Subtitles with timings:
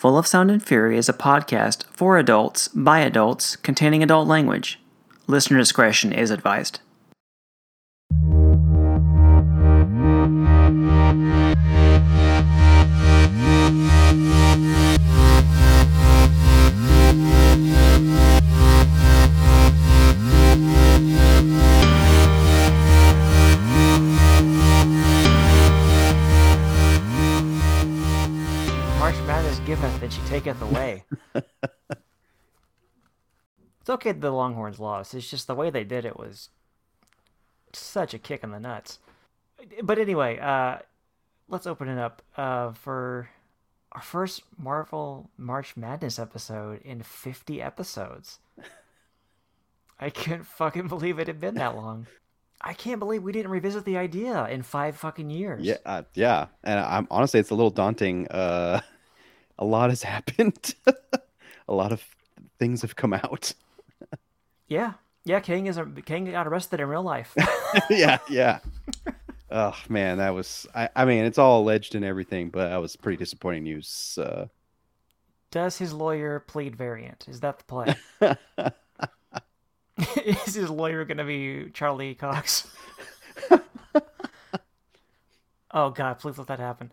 [0.00, 4.80] Full of Sound and Fury is a podcast for adults by adults containing adult language.
[5.26, 6.80] Listener discretion is advised.
[30.40, 31.04] Taketh away.
[31.34, 31.44] it's
[33.88, 35.14] okay the Longhorns lost.
[35.14, 36.48] It's just the way they did it was
[37.72, 38.98] such a kick in the nuts.
[39.82, 40.78] But anyway, uh,
[41.48, 43.28] let's open it up uh, for
[43.92, 48.38] our first Marvel March Madness episode in 50 episodes.
[50.00, 52.06] I can't fucking believe it had been that long.
[52.62, 55.64] I can't believe we didn't revisit the idea in five fucking years.
[55.64, 58.28] Yeah, uh, yeah, and I'm honestly, it's a little daunting.
[58.28, 58.80] Uh,
[59.60, 60.74] a lot has happened.
[61.68, 62.02] a lot of
[62.58, 63.52] things have come out.
[64.66, 64.94] Yeah,
[65.24, 65.38] yeah.
[65.40, 67.34] King is a, King got arrested in real life.
[67.90, 68.58] yeah, yeah.
[69.50, 70.66] Oh man, that was.
[70.74, 74.18] I, I mean, it's all alleged and everything, but that was pretty disappointing news.
[74.20, 74.46] Uh,
[75.50, 77.26] Does his lawyer plead variant?
[77.28, 77.94] Is that the play?
[80.24, 82.68] is his lawyer going to be Charlie Cox?
[85.72, 86.92] oh God, please let that happen.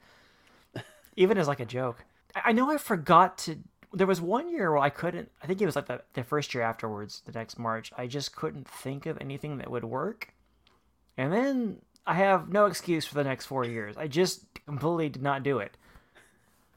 [1.15, 2.03] Even as like a joke.
[2.45, 3.57] I know I forgot to.
[3.93, 5.31] There was one year where I couldn't.
[5.41, 7.91] I think it was like the, the first year afterwards, the next March.
[7.97, 10.33] I just couldn't think of anything that would work.
[11.17, 13.97] And then I have no excuse for the next four years.
[13.97, 15.77] I just completely did not do it.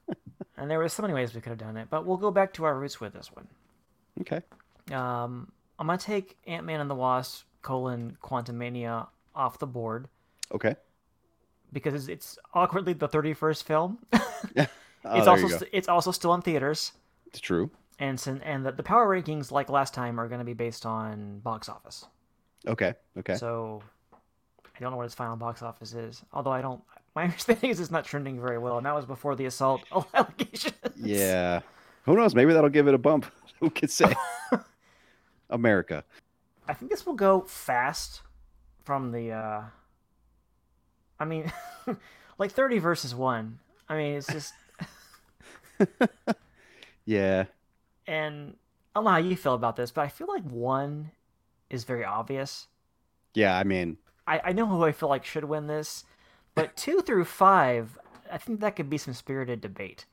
[0.56, 2.52] and there were so many ways we could have done it, but we'll go back
[2.54, 3.48] to our roots with this one.
[4.20, 4.40] okay.
[4.92, 10.08] Um, I'm gonna take Ant Man and the Wasp: colon Quantumania off the board
[10.52, 10.74] Okay.
[11.72, 13.98] because it's, it's awkwardly the 31st film.
[15.04, 16.92] Oh, it's also st- it's also still in theaters,
[17.26, 17.70] It's true.
[17.98, 21.38] and sin- and the, the power rankings like last time are gonna be based on
[21.40, 22.04] box office.
[22.66, 22.94] Okay.
[23.18, 23.34] Okay.
[23.36, 23.82] So
[24.64, 26.22] I don't know what its final box office is.
[26.32, 26.82] Although I don't.
[27.14, 29.82] My understanding is it's not trending very well, and that was before the assault
[30.14, 30.74] allegations.
[30.96, 31.60] yeah.
[32.04, 32.34] Who knows?
[32.34, 33.26] Maybe that'll give it a bump.
[33.60, 34.14] Who could say?
[35.50, 36.04] America.
[36.68, 38.22] I think this will go fast
[38.84, 39.62] from the uh
[41.18, 41.52] I mean
[42.38, 43.58] like 30 versus 1.
[43.88, 44.54] I mean it's just
[47.04, 47.46] Yeah.
[48.06, 48.56] and
[48.94, 51.12] I don't know how you feel about this, but I feel like 1
[51.70, 52.66] is very obvious.
[53.34, 53.56] Yeah.
[53.56, 56.04] I mean, I I know who I feel like should win this,
[56.54, 57.98] but 2 through 5
[58.30, 60.06] I think that could be some spirited debate.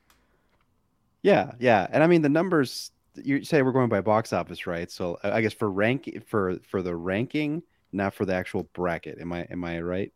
[1.22, 2.91] Yeah, yeah, and I mean the numbers.
[3.16, 4.89] You say we're going by box office, right?
[4.91, 9.19] So I I guess for rank for for the ranking, not for the actual bracket.
[9.19, 10.13] Am I am I right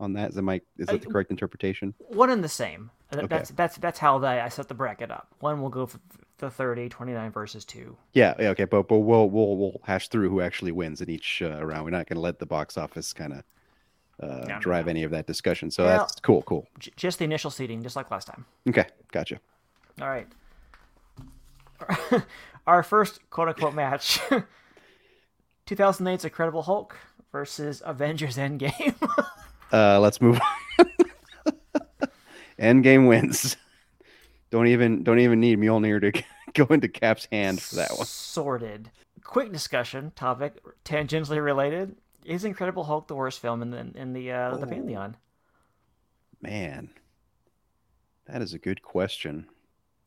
[0.00, 0.30] on that?
[0.30, 1.94] Is that my is that the correct interpretation?
[1.98, 2.90] One and the same.
[3.14, 3.26] Okay.
[3.26, 5.28] That's that's that's how they, I set the bracket up.
[5.40, 5.98] One will go for
[6.38, 7.96] the 30, 29 versus 2.
[8.14, 11.42] Yeah, yeah, okay, but but we'll we'll we'll hash through who actually wins in each
[11.42, 11.84] uh, round.
[11.84, 13.42] We're not going to let the box office kind of
[14.22, 14.90] uh, no, drive no.
[14.90, 15.70] any of that discussion.
[15.70, 16.66] So Well- that's cool, cool.
[16.78, 18.46] J- just the initial seating just like last time.
[18.68, 19.38] Okay, gotcha.
[20.00, 20.26] All right.
[22.66, 24.20] Our first quote unquote match
[25.66, 26.96] 2008's Incredible Hulk
[27.32, 28.94] versus Avengers Endgame.
[29.72, 30.40] Uh, let's move.
[30.78, 30.86] on.
[32.58, 33.56] Endgame wins.
[34.50, 36.22] Don't even don't even need Mjolnir to
[36.54, 38.06] go into Cap's hand for that one.
[38.06, 38.90] Sorted.
[39.24, 40.54] Quick discussion topic,
[40.84, 41.94] tangentially related.
[42.24, 44.68] Is Incredible Hulk the worst film in the in the uh, the Oh.
[44.68, 45.16] pantheon?
[46.42, 46.90] Man,
[48.26, 49.46] that is a good question.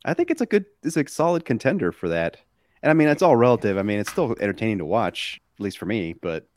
[0.05, 2.37] I think it's a good, it's a solid contender for that.
[2.81, 3.77] And I mean, it's all relative.
[3.77, 6.47] I mean, it's still entertaining to watch, at least for me, but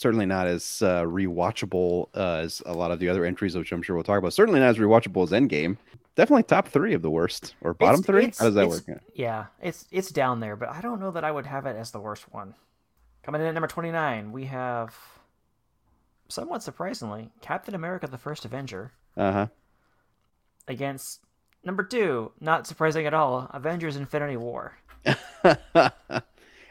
[0.00, 3.82] certainly not as uh, rewatchable uh, as a lot of the other entries, which I'm
[3.82, 4.32] sure we'll talk about.
[4.32, 5.76] Certainly not as rewatchable as Endgame.
[6.14, 8.22] Definitely top three of the worst or bottom It's- three.
[8.24, 9.02] it's- How does that work?
[9.14, 11.90] Yeah, it's it's down there, but I don't know that I would have it as
[11.92, 12.54] the worst one.
[13.22, 14.96] Coming in at number 29, we have
[16.28, 18.92] somewhat surprisingly Captain America the First Avenger.
[19.16, 19.46] Uh huh.
[20.66, 21.20] against
[21.64, 24.76] number two, not surprising at all, Avengers Infinity War.
[25.44, 25.92] and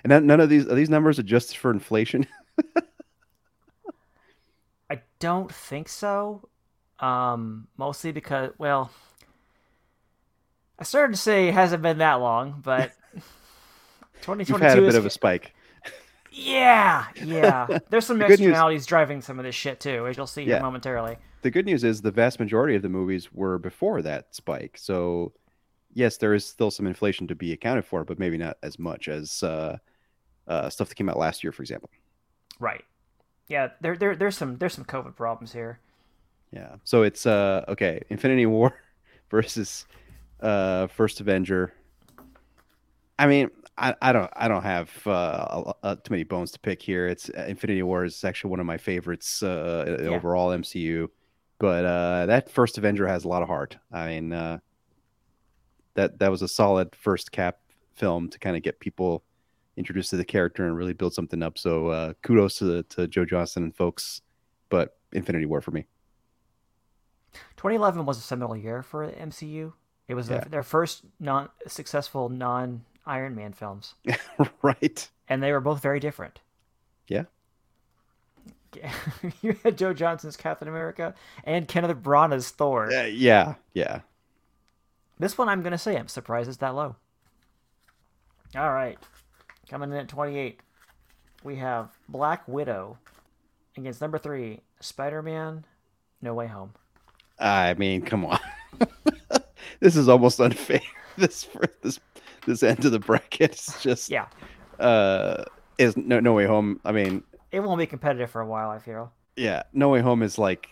[0.05, 2.27] none none of these are these numbers adjusted for inflation.
[5.19, 6.47] Don't think so.
[6.99, 8.91] Um, mostly because, well,
[10.79, 13.23] I started to say it hasn't been that long, but You've
[14.21, 15.53] 2022 had a is, bit of a spike.
[16.31, 17.79] yeah, yeah.
[17.89, 20.43] There's some The good news- externalities driving some of this shit too, as you'll see
[20.45, 20.61] here Yeah.
[20.61, 21.17] momentarily.
[21.43, 24.77] the good news is the vast majority of the movies were before that spike.
[24.77, 25.33] So,
[25.93, 29.07] yes, there is still some inflation to be accounted for, but maybe not as much
[29.07, 29.77] as uh,
[30.47, 31.89] uh, stuff that came out last year, for example.
[32.59, 32.83] Right.
[33.47, 35.79] Yeah, there, there, there's some, there's some COVID problems here.
[36.51, 36.75] Yeah.
[36.83, 38.01] So it's uh, okay.
[38.09, 38.73] Infinity War
[39.31, 39.85] versus
[40.41, 41.73] uh, First Avenger.
[43.19, 46.81] I mean, I, I don't I don't have uh, uh, too many bones to pick
[46.81, 47.07] here.
[47.07, 50.09] It's uh, Infinity War is actually one of my favorites uh, Yeah.
[50.09, 51.07] overall MCU,
[51.59, 53.77] but uh, that first Avenger has a lot of heart.
[53.91, 54.59] I mean, uh,
[55.95, 57.57] that that was a solid first Cap
[57.95, 59.23] film to kind of get people
[59.77, 61.57] introduced to the character and really build something up.
[61.57, 64.21] So uh, kudos to to Joe Johnston and folks,
[64.69, 65.85] but Infinity War for me.
[67.57, 69.73] 2011 was a seminal year for the MCU.
[70.07, 70.39] It was Yeah.
[70.39, 73.95] their, their first non successful non Iron Man films,
[74.61, 75.09] right.
[75.29, 76.41] and they were both very different.
[77.07, 77.23] Yeah.
[79.41, 81.15] you had Joe Johnston's Captain America
[81.45, 82.91] and Kenneth Branagh's Thor.
[82.91, 84.01] Uh, yeah, yeah.
[85.19, 86.95] This one, I'm gonna say, I'm surprised it's that low.
[88.55, 88.97] All right,
[89.69, 90.59] coming in at 28,
[91.43, 92.97] we have Black Widow
[93.77, 95.65] against number three, Spider-Man:
[96.21, 96.73] No Way Home.
[97.39, 98.39] I mean, come on.
[99.79, 100.81] this is almost unfair.
[101.17, 101.99] This for this
[102.45, 104.27] this end of the bracket is just Yeah,
[104.79, 105.45] uh
[105.79, 106.79] is no no way home.
[106.85, 108.69] I mean, it won't be competitive for a while.
[108.69, 109.11] I feel.
[109.35, 110.69] yeah, no way home is like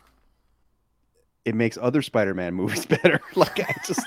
[1.46, 3.22] it makes other Spider-Man movies better.
[3.36, 4.06] like I just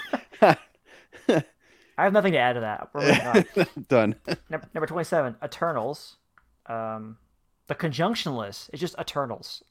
[1.98, 2.88] I have nothing to add to that.
[2.94, 3.26] We're moving
[3.66, 3.84] on.
[3.88, 4.14] done.
[4.48, 6.16] Number, number 27, Eternals.
[6.66, 7.18] Um,
[7.66, 9.62] the conjunction list is just Eternals,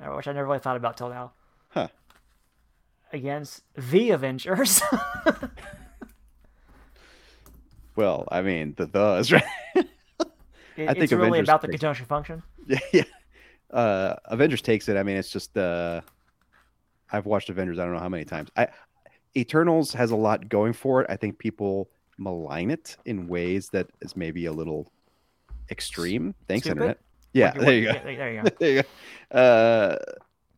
[0.00, 1.32] uh, which I never really thought about till now.
[1.68, 1.88] Huh.
[3.12, 4.82] Against The Avengers.
[7.94, 9.42] Well, I mean, the the is right.
[9.74, 9.86] It-
[10.78, 12.42] I think it's really Avengers about the conjunction function.
[12.66, 13.02] yeah, yeah.
[13.70, 14.96] Uh Avengers takes it.
[14.98, 16.02] I mean, it's just uh
[17.10, 18.50] I've watched Avengers I don't know how many times.
[18.56, 18.68] I
[19.36, 21.06] Eternals has a lot going for it.
[21.10, 24.90] I think people malign it in ways that is maybe a little
[25.70, 26.34] extreme.
[26.48, 26.76] Thanks, Stupid?
[26.78, 27.00] internet.
[27.32, 27.92] Yeah, What- there you go.
[27.92, 28.48] yeah, there you go.
[28.58, 28.82] there you
[29.30, 29.38] go.
[29.38, 29.96] Uh,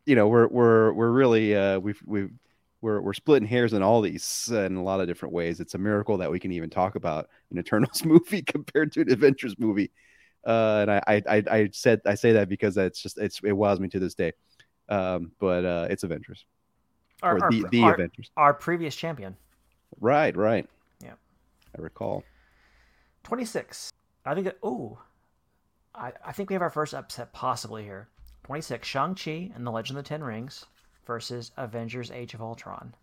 [0.05, 2.31] you know, we're we're we're really uh, we've we've
[2.81, 5.59] we're we're splitting hairs in all these uh, in a lot of different ways.
[5.59, 9.11] It's a miracle that we can even talk about an Eternals movie compared to an
[9.11, 9.91] Avengers movie.
[10.47, 13.51] Uh, and I, I I I said I say that because it's just it's it
[13.51, 14.31] wows me to this day.
[14.87, 16.45] Um, but uh, it's Avengers
[17.21, 18.31] Our, or our- the the our- Avengers.
[18.37, 19.35] our previous champion.
[19.99, 20.67] Right, right.
[21.03, 21.13] Yeah.
[21.77, 22.23] I recall.
[23.23, 23.91] 26.
[24.25, 24.97] I think that, ooh,
[25.95, 28.07] I, I think we have our first upset possibly here.
[28.43, 30.65] 26, Shang-Chi and the Legend of the Ten Rings
[31.05, 32.93] versus Avengers Age of Ultron.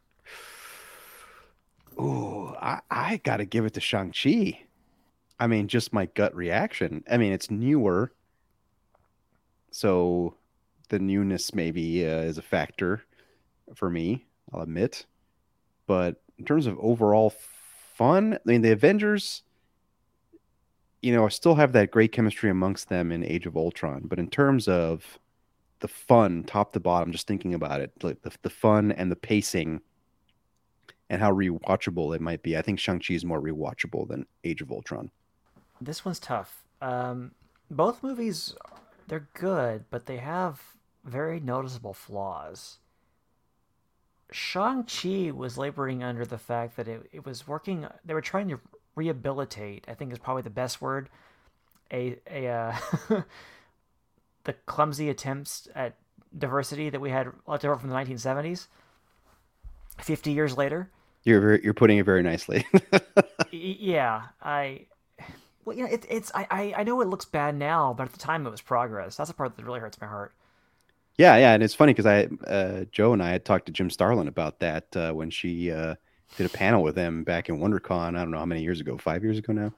[2.00, 4.60] Ooh, I, I got to give it to Shang-Chi.
[5.38, 7.04] I mean, just my gut reaction.
[7.10, 8.12] I mean, it's newer.
[9.70, 10.34] So
[10.88, 13.02] the newness maybe uh, is a factor
[13.74, 15.06] for me, I'll admit.
[15.86, 17.34] But in terms of overall
[17.94, 19.42] fun, I mean, the Avengers,
[21.02, 24.02] you know, I still have that great chemistry amongst them in Age of Ultron.
[24.04, 25.18] But in terms of
[25.80, 29.16] the fun, top to bottom, just thinking about it, like the, the fun and the
[29.16, 29.80] pacing
[31.08, 32.56] and how rewatchable it might be.
[32.56, 35.10] I think Shang-Chi is more rewatchable than Age of Ultron.
[35.80, 36.64] This one's tough.
[36.80, 37.32] Um,
[37.70, 38.54] both movies,
[39.06, 40.60] they're good, but they have
[41.04, 42.78] very noticeable flaws.
[44.30, 48.60] Shang-Chi was laboring under the fact that it, it was working, they were trying to
[48.94, 51.08] rehabilitate, I think is probably the best word,
[51.92, 52.76] a, a uh,
[54.44, 55.94] the clumsy attempts at
[56.36, 58.66] diversity that we had left over from the 1970s.
[59.98, 60.90] 50 years later.
[61.24, 62.66] You're very, you're putting it very nicely.
[63.52, 64.86] Yeah, I.
[65.64, 68.12] Well, you know, it, it's I, I I know it looks bad now, but at
[68.12, 69.16] the time it was progress.
[69.16, 70.34] That's the part that really hurts my heart.
[71.18, 73.88] Yeah, yeah, and it's funny because I, uh, Joe and I had talked to Jim
[73.90, 75.94] Starlin about that uh, when she uh,
[76.36, 78.16] did a panel with him back in WonderCon.
[78.16, 79.72] I don't know how many years ago, five years ago now.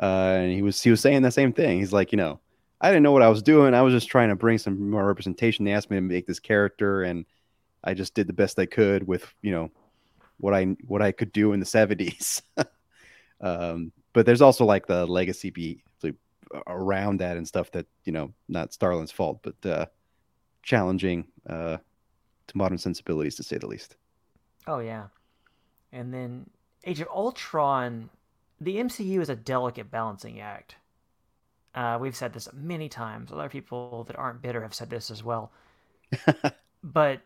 [0.00, 1.78] Uh, and he was he was saying the same thing.
[1.78, 2.40] He's like, you know,
[2.80, 3.74] I didn't know what I was doing.
[3.74, 5.64] I was just trying to bring some more representation.
[5.64, 7.24] They asked me to make this character, and
[7.82, 9.70] I just did the best I could with you know
[10.38, 12.42] what I what I could do in the seventies.
[13.40, 15.82] um, but there's also like the legacy be
[16.66, 19.86] around that and stuff that you know not Starlin's fault, but uh,
[20.64, 21.76] challenging uh,
[22.48, 23.96] to modern sensibilities to say the least.
[24.66, 25.04] Oh yeah,
[25.92, 26.50] and then
[26.84, 28.10] Age of Ultron,
[28.60, 30.76] the MCU is a delicate balancing act.
[31.74, 33.32] Uh, we've said this many times.
[33.32, 35.52] Other people that aren't bitter have said this as well.
[36.82, 37.20] but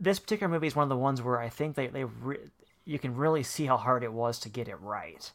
[0.00, 2.50] this particular movie is one of the ones where I think they they re-
[2.84, 5.30] you can really see how hard it was to get it right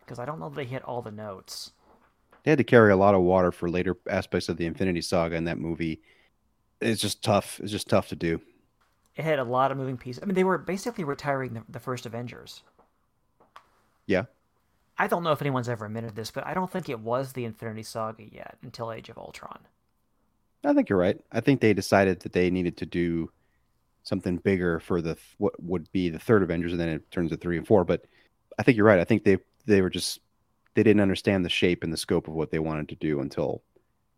[0.00, 1.72] because I don't know that they hit all the notes.
[2.42, 5.36] They had to carry a lot of water for later aspects of the Infinity Saga
[5.36, 6.00] in that movie.
[6.80, 7.60] It's just tough.
[7.62, 8.40] It's just tough to do.
[9.16, 10.22] It had a lot of moving pieces.
[10.22, 12.62] I mean, they were basically retiring the, the first Avengers.
[14.06, 14.24] Yeah.
[14.98, 17.44] I don't know if anyone's ever admitted this, but I don't think it was the
[17.44, 19.60] Infinity Saga yet until Age of Ultron.
[20.64, 21.18] I think you're right.
[21.32, 23.30] I think they decided that they needed to do
[24.02, 27.36] something bigger for the what would be the third Avengers, and then it turns to
[27.36, 27.84] three and four.
[27.84, 28.04] But
[28.58, 29.00] I think you're right.
[29.00, 30.20] I think they they were just
[30.74, 33.62] they didn't understand the shape and the scope of what they wanted to do until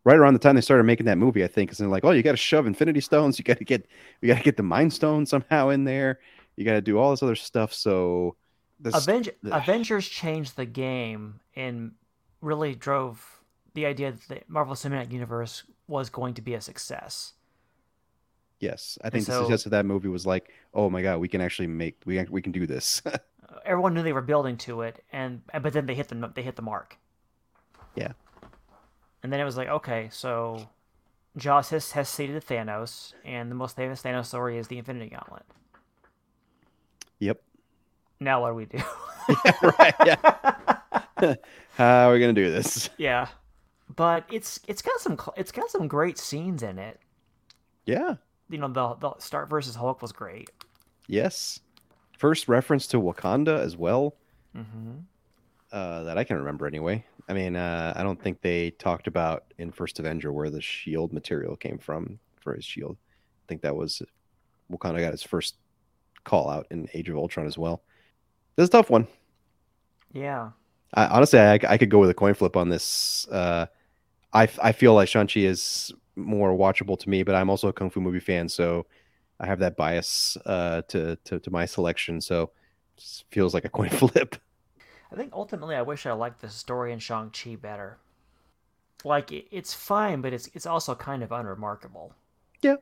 [0.04, 1.44] right around the time they started making that movie.
[1.44, 3.64] I think, because they're like, oh, you got to shove Infinity Stones, you got to
[3.64, 3.86] get
[4.20, 6.20] you got to get the Mind Stone somehow in there,
[6.56, 7.72] you got to do all this other stuff.
[7.72, 8.36] So
[8.80, 9.52] this, Avenge- Ugh.
[9.52, 11.92] Avengers changed the game and
[12.40, 13.40] really drove
[13.74, 17.32] the idea that the Marvel Cinematic Universe was going to be a success.
[18.62, 21.40] Yes, I think the success of that movie was like, oh my god, we can
[21.42, 23.02] actually make we we can do this.
[23.66, 26.56] Everyone knew they were building to it, and but then they hit the they hit
[26.56, 26.96] the mark.
[27.94, 28.12] Yeah.
[29.22, 30.68] And then it was like, okay, so
[31.36, 35.44] Joss has, has seated Thanos, and the most famous Thanos story is the Infinity Gauntlet.
[37.18, 37.40] yep.
[38.18, 38.82] Now what do we do?
[39.44, 39.94] yeah, right.
[40.06, 41.34] Yeah.
[41.76, 42.88] How are we gonna do this?
[42.96, 43.26] yeah,
[43.94, 47.00] but it's it's got some it's got some great scenes in it.
[47.86, 48.16] Yeah.
[48.52, 50.50] You know, the the Stark versus Hulk was great.
[51.08, 51.58] Yes.
[52.18, 54.14] First reference to Wakanda as well.
[54.54, 54.98] hmm
[55.72, 57.04] uh, that I can remember anyway.
[57.28, 61.12] I mean, uh, I don't think they talked about in First Avenger where the shield
[61.12, 62.98] material came from for his shield.
[63.00, 64.02] I think that was
[64.70, 65.56] Wakanda got his first
[66.24, 67.82] call out in Age of Ultron as well.
[68.56, 69.08] This is a tough one.
[70.12, 70.50] Yeah.
[70.92, 73.26] I, honestly, I, I could go with a coin flip on this.
[73.28, 73.66] Uh,
[74.34, 77.90] I, I feel like Shang-Chi is more watchable to me, but I'm also a Kung
[77.90, 78.86] Fu movie fan, so
[79.40, 82.20] I have that bias uh, to, to, to my selection.
[82.20, 82.50] So
[82.96, 84.36] it feels like a coin flip.
[85.10, 87.98] I think ultimately I wish I liked the story in Shang-Chi better.
[89.04, 92.14] Like, it, it's fine, but it's it's also kind of unremarkable.
[92.62, 92.76] Yeah.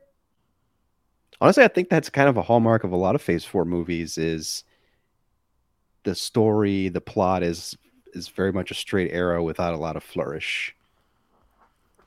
[1.39, 4.17] Honestly i think that's kind of a hallmark of a lot of phase four movies
[4.17, 4.63] is
[6.03, 7.75] the story the plot is
[8.13, 10.75] is very much a straight arrow without a lot of flourish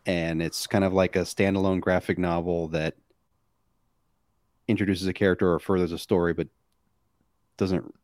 [0.07, 2.95] and it's kind of like a standalone graphic novel that
[4.69, 6.49] introduces a character or furthers a story but
[7.57, 7.95] doesn't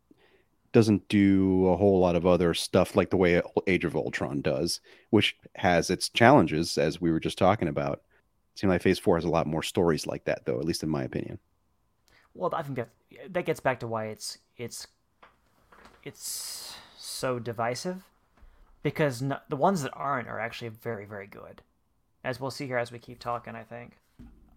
[0.73, 4.81] doesn't do a whole lot of other stuff like the way age of ultron does
[5.11, 8.03] which has its challenges as we were just talking about
[8.55, 10.59] It Seems like Phase Four has a lot more stories like that, though.
[10.59, 11.39] At least in my opinion.
[12.35, 12.89] Well, I think that
[13.31, 14.87] that gets back to why it's it's
[16.05, 18.05] it's so divisive
[18.83, 21.63] because no, the ones that aren't are actually very very good,
[22.25, 23.55] as we'll see here as we keep talking.
[23.55, 23.97] I think.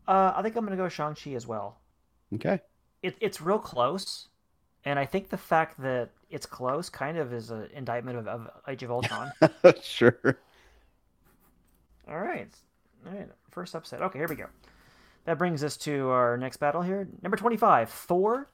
[0.08, 1.80] Uh, I think I'm gonna go Shang Chi as well.
[2.36, 2.60] Okay.
[3.02, 4.30] It, it's real close,
[4.86, 8.50] and I think the fact that it's close kind of is an indictment of, of
[8.68, 9.32] Age of Ultron.
[9.82, 10.38] sure.
[12.08, 12.50] All right.
[13.06, 13.30] All right.
[13.52, 14.02] First upset.
[14.02, 14.48] Okay, here we go.
[15.26, 17.08] That brings us to our next battle here.
[17.22, 18.50] Number 25, Thor.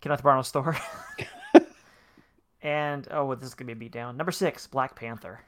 [0.00, 0.76] Kenneth Branagh's Thor.
[2.62, 4.16] and, oh, well, this is going to be a beatdown.
[4.16, 5.40] Number six, Black Panther.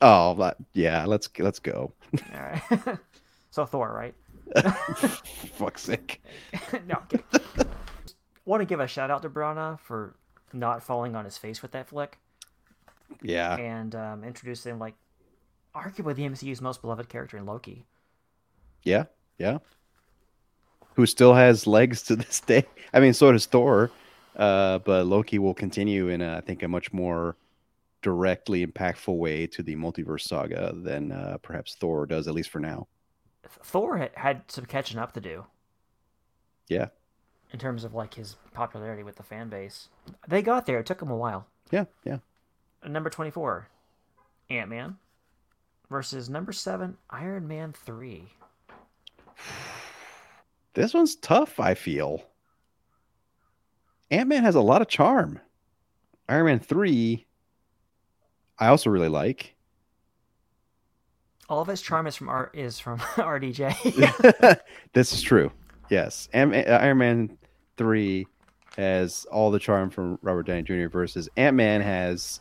[0.00, 1.04] Oh, that, yeah.
[1.06, 1.92] Let's let's go.
[2.34, 2.98] All right.
[3.50, 4.14] so, Thor, right?
[5.54, 6.22] Fuck's sake.
[6.86, 7.02] no.
[8.44, 10.14] Want to give a shout out to Branagh for
[10.52, 12.18] not falling on his face with that flick
[13.22, 13.56] Yeah.
[13.56, 14.94] and um, introducing, like,
[15.74, 17.84] arguably the MCU's most beloved character in Loki.
[18.82, 19.04] Yeah.
[19.38, 19.58] Yeah.
[20.94, 22.64] Who still has legs to this day?
[22.92, 23.90] I mean, so does Thor.
[24.36, 27.36] Uh, but Loki will continue in, a, I think, a much more
[28.06, 32.60] directly impactful way to the multiverse saga than uh, perhaps Thor does, at least for
[32.60, 32.86] now.
[33.64, 35.44] Thor had, some catching up to do.
[36.68, 36.90] Yeah.
[37.52, 39.88] in terms of like his popularity with the fan base.
[40.28, 40.78] They got there.
[40.78, 41.48] It took them a while.
[41.72, 41.86] Yeah.
[42.04, 42.18] Yeah.
[42.86, 43.66] Number 24,
[44.50, 44.98] Ant Man
[45.90, 48.24] versus number 7, Iron Man 3.
[50.74, 52.22] This one's tough, I feel.
[54.12, 55.40] Ant Man has a lot of charm.
[56.28, 57.25] Iron Man 3,
[58.58, 59.54] I also really like.
[61.48, 64.58] All of his charm is from R- is from RDJ.
[64.92, 65.52] this is true.
[65.90, 66.28] Yes.
[66.34, 67.38] Am- Iron Man
[67.76, 68.26] 3
[68.76, 70.88] has all the charm from Robert Downey Jr.
[70.88, 72.40] versus Ant Man has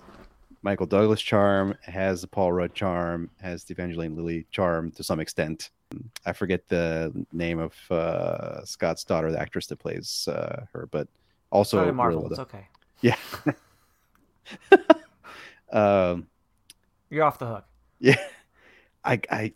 [0.63, 5.19] Michael Douglas charm, has the Paul Rudd charm, has the Evangeline Lilly charm to some
[5.19, 5.69] extent.
[6.25, 11.07] I forget the name of uh, Scott's daughter, the actress that plays uh, her, but
[11.51, 12.27] also Marvel.
[12.31, 12.67] It's okay.
[13.01, 13.15] yeah.
[15.75, 16.27] um,
[17.10, 17.65] You're off the hook.
[18.00, 18.17] yeah,
[19.03, 19.53] I, I,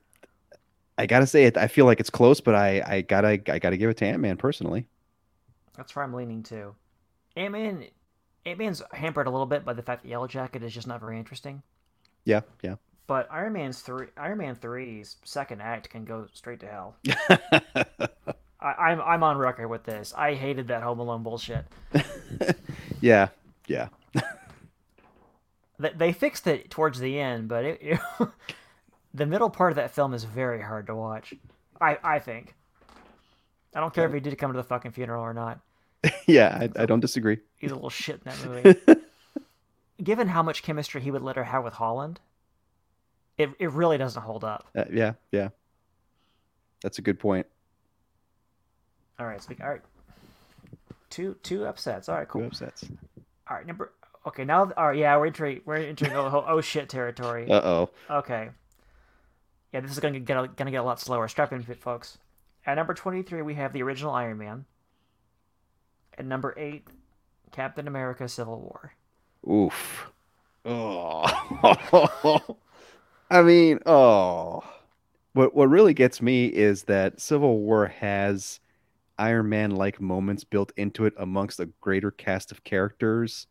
[0.97, 1.57] I gotta say it.
[1.57, 4.19] I feel like it's close, but I, I gotta, I gotta give it to Ant
[4.19, 4.87] Man personally.
[5.75, 6.75] That's where I'm leaning to.
[7.35, 7.85] Ant Man.
[8.45, 11.01] Ant Man's hampered a little bit by the fact that Yellow Jacket is just not
[11.01, 11.61] very interesting.
[12.25, 12.75] Yeah, yeah.
[13.07, 16.95] But Iron Man's three, Iron Man 3's second act can go straight to hell.
[18.61, 20.13] I, I'm I'm on record with this.
[20.15, 21.65] I hated that Home Alone bullshit.
[23.01, 23.29] yeah,
[23.67, 23.87] yeah.
[25.79, 27.99] They, they fixed it towards the end, but it, it
[29.13, 31.33] the middle part of that film is very hard to watch.
[31.79, 32.55] I I think.
[33.73, 35.59] I don't care if he did come to the fucking funeral or not.
[36.27, 37.37] yeah, I, I don't disagree.
[37.57, 38.45] He's a little shit in that
[38.87, 39.01] movie.
[40.03, 42.19] Given how much chemistry he would let her have with Holland,
[43.37, 44.67] it it really doesn't hold up.
[44.75, 45.49] Uh, yeah, yeah.
[46.81, 47.45] That's a good point.
[49.19, 49.81] All right, we, all right.
[51.09, 52.07] Two two upsets.
[52.07, 52.41] All right, cool.
[52.41, 52.85] Two upsets.
[53.49, 53.91] All right, number.
[54.25, 57.49] Okay, now, all right, yeah, we're entering we're entering oh, oh shit territory.
[57.49, 57.89] Uh oh.
[58.09, 58.49] Okay.
[59.73, 61.27] Yeah, this is gonna get a- gonna get a lot slower.
[61.27, 62.17] Strap in, folks.
[62.65, 64.65] At number twenty-three, we have the original Iron Man.
[66.17, 66.87] At number eight,
[67.51, 68.93] Captain America: Civil War.
[69.49, 70.11] Oof.
[70.65, 72.57] Oh.
[73.31, 74.63] I mean, oh.
[75.33, 78.59] What what really gets me is that Civil War has
[79.17, 83.47] Iron Man like moments built into it amongst a greater cast of characters.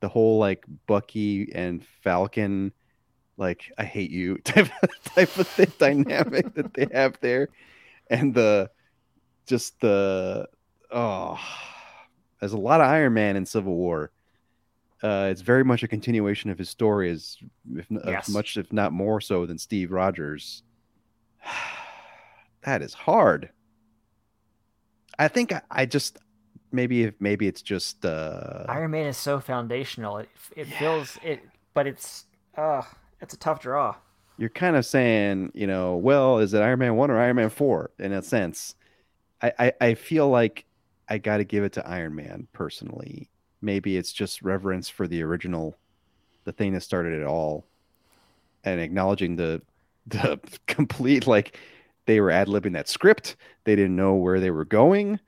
[0.00, 2.72] The whole like Bucky and Falcon,
[3.36, 4.68] like I hate you type
[5.14, 7.48] type of thing, dynamic that they have there,
[8.10, 8.70] and the
[9.46, 10.48] just the
[10.90, 11.38] oh,
[12.40, 14.10] there's a lot of Iron Man in Civil War
[15.02, 17.36] uh, it's very much a continuation of his story, as
[17.74, 18.28] if Yes.
[18.28, 20.62] as much if not more so than Steve Rogers.
[22.62, 23.50] that is hard.
[25.18, 26.18] I think I, I just
[26.76, 30.18] maybe if maybe it's just uh, Iron Man is so foundational.
[30.18, 30.78] It it Yeah.
[30.78, 32.82] feels it, but it's uh
[33.20, 33.96] it's a tough draw.
[34.36, 37.50] you're kind of saying, you know, well, is it Iron Man one or Iron Man
[37.50, 37.90] four?
[37.98, 38.74] In a sense,
[39.42, 40.66] I I, I feel like
[41.08, 43.30] I got to give it to Iron Man personally.
[43.62, 45.78] Maybe it's just reverence for the original,
[46.44, 47.66] the thing that started it all,
[48.64, 49.62] and acknowledging the
[50.06, 51.58] the complete like
[52.06, 53.36] they were ad libbing that script.
[53.64, 55.20] They didn't know where they were going.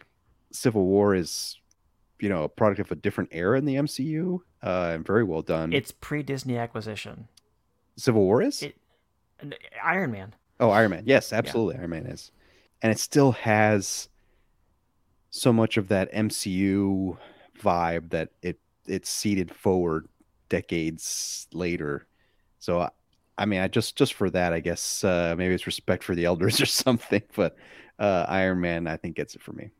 [0.52, 1.58] Civil War is,
[2.20, 5.42] you know, a product of a different era in the MCU, uh, and very well
[5.42, 5.72] done.
[5.72, 7.28] It's pre Disney acquisition.
[7.96, 8.62] Civil War is.
[8.62, 8.76] It-
[9.84, 10.34] Iron Man.
[10.58, 11.04] Oh, Iron Man.
[11.06, 11.76] Yes, absolutely.
[11.80, 12.32] Iron Man is.
[12.82, 14.08] And it still has
[15.30, 17.16] so much of that MCU
[17.60, 20.08] vibe that it it's seeded forward
[20.48, 22.06] decades later.
[22.58, 22.90] So I-
[23.36, 26.24] I mean, I just just for that, I guess uh, maybe it's respect for the
[26.24, 27.22] elders or something.
[27.36, 27.56] But
[28.00, 29.70] uh, Iron Man, I think, gets it for me.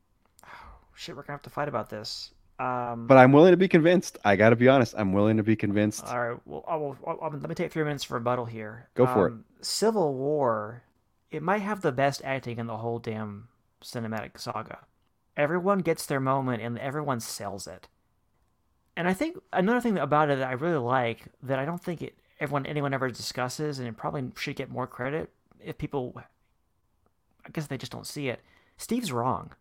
[0.99, 2.33] Shit, we're gonna have to fight about this.
[2.59, 4.19] Um, But I'm willing to be convinced.
[4.25, 4.95] I got to be honest.
[4.99, 6.05] I'm willing to be convinced.
[6.05, 8.89] all right, well, I will, I'll- I'll- let me take three minutes for rebuttal here.
[8.95, 9.33] Go for it.
[9.33, 10.83] Um, Civil War,
[11.31, 13.47] it might have the best acting in the whole damn
[13.81, 14.87] cinematic saga.
[15.37, 17.87] Everyone gets their moment and everyone sells it.
[18.97, 22.03] And I think another thing about it that I really like that I don't think
[22.03, 25.31] it everyone anyone ever discusses and it probably should get more credit
[25.61, 26.21] if people
[27.47, 28.41] I guess they just don't see it.
[28.77, 29.53] Steve's wrong.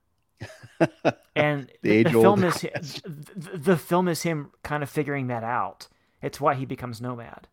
[1.35, 5.87] And The the, film is the, the film is him kind of figuring that out.
[6.21, 7.47] It's why he becomes nomad.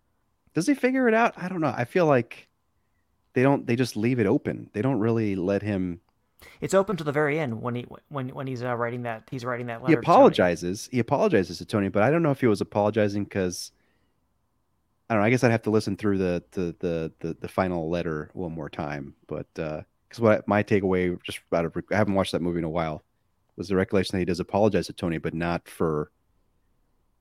[0.54, 1.34] Does he figure it out?
[1.36, 1.74] I don't know.
[1.76, 2.48] I feel like
[3.34, 3.66] they don't.
[3.66, 4.70] They just leave it open.
[4.72, 6.00] They don't really let him.
[6.60, 9.44] It's open to the very end when he when when he's uh, writing that he's
[9.44, 9.90] writing that letter.
[9.90, 10.88] he to apologizes.
[10.90, 13.72] He apologizes to Tony, but I don't know if he was apologizing because
[15.10, 15.26] I don't know.
[15.26, 18.52] I guess I'd have to listen through the the the the, the final letter one
[18.52, 19.14] more time.
[19.26, 19.46] But
[20.14, 23.02] because what my takeaway just out of I haven't watched that movie in a while
[23.56, 26.10] was the recollection that he does apologize to Tony, but not for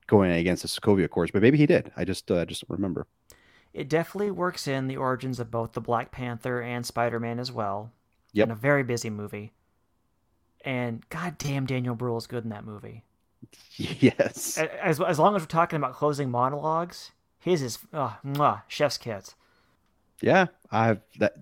[0.06, 1.32] going against the Sokovia Accords.
[1.32, 1.92] But maybe he did.
[1.96, 3.06] I just uh, just don't remember.
[3.72, 7.50] It definitely works in the origins of both the Black Panther and Spider Man as
[7.50, 7.90] well.
[8.32, 8.46] Yep.
[8.46, 9.52] In a very busy movie.
[10.64, 13.04] And goddamn, Daniel Bruhl is good in that movie.
[13.76, 14.58] yes.
[14.58, 19.34] As as long as we're talking about closing monologues, his is uh, mwah, chef's kiss.
[20.20, 21.36] Yeah, I've that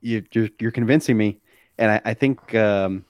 [0.00, 1.38] you you're you're convincing me,
[1.78, 3.04] and I, I think um,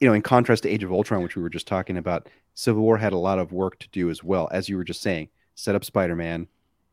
[0.00, 2.82] you know, in contrast to Age of Ultron, which we were just talking about, Civil
[2.82, 5.28] War had a lot of work to do as well, as you were just saying.
[5.54, 6.46] Set up Spider-Man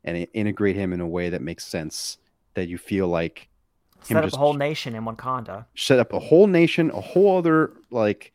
[0.06, 2.18] and integrate him in a way that makes sense,
[2.54, 3.50] that you feel like
[4.04, 5.66] Set up a whole nation in Wakanda.
[5.76, 8.34] set up a whole nation, a whole other like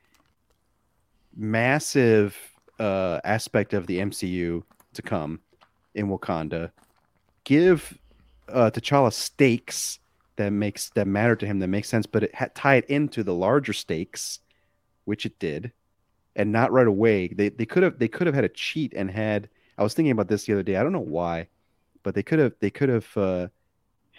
[1.36, 2.36] massive
[2.78, 4.62] uh, aspect of the MCU
[4.94, 5.40] to come
[5.94, 6.70] in Wakanda.
[7.44, 7.98] Give
[8.48, 9.98] uh, T'Challa stakes
[10.38, 13.22] that makes that matter to him that makes sense, but it ha- tie it into
[13.22, 14.40] the larger stakes,
[15.04, 15.72] which it did,
[16.34, 17.28] and not right away.
[17.28, 19.48] They they could have they could have had a cheat and had.
[19.76, 20.76] I was thinking about this the other day.
[20.76, 21.48] I don't know why,
[22.02, 23.16] but they could have they could have.
[23.16, 23.48] Uh,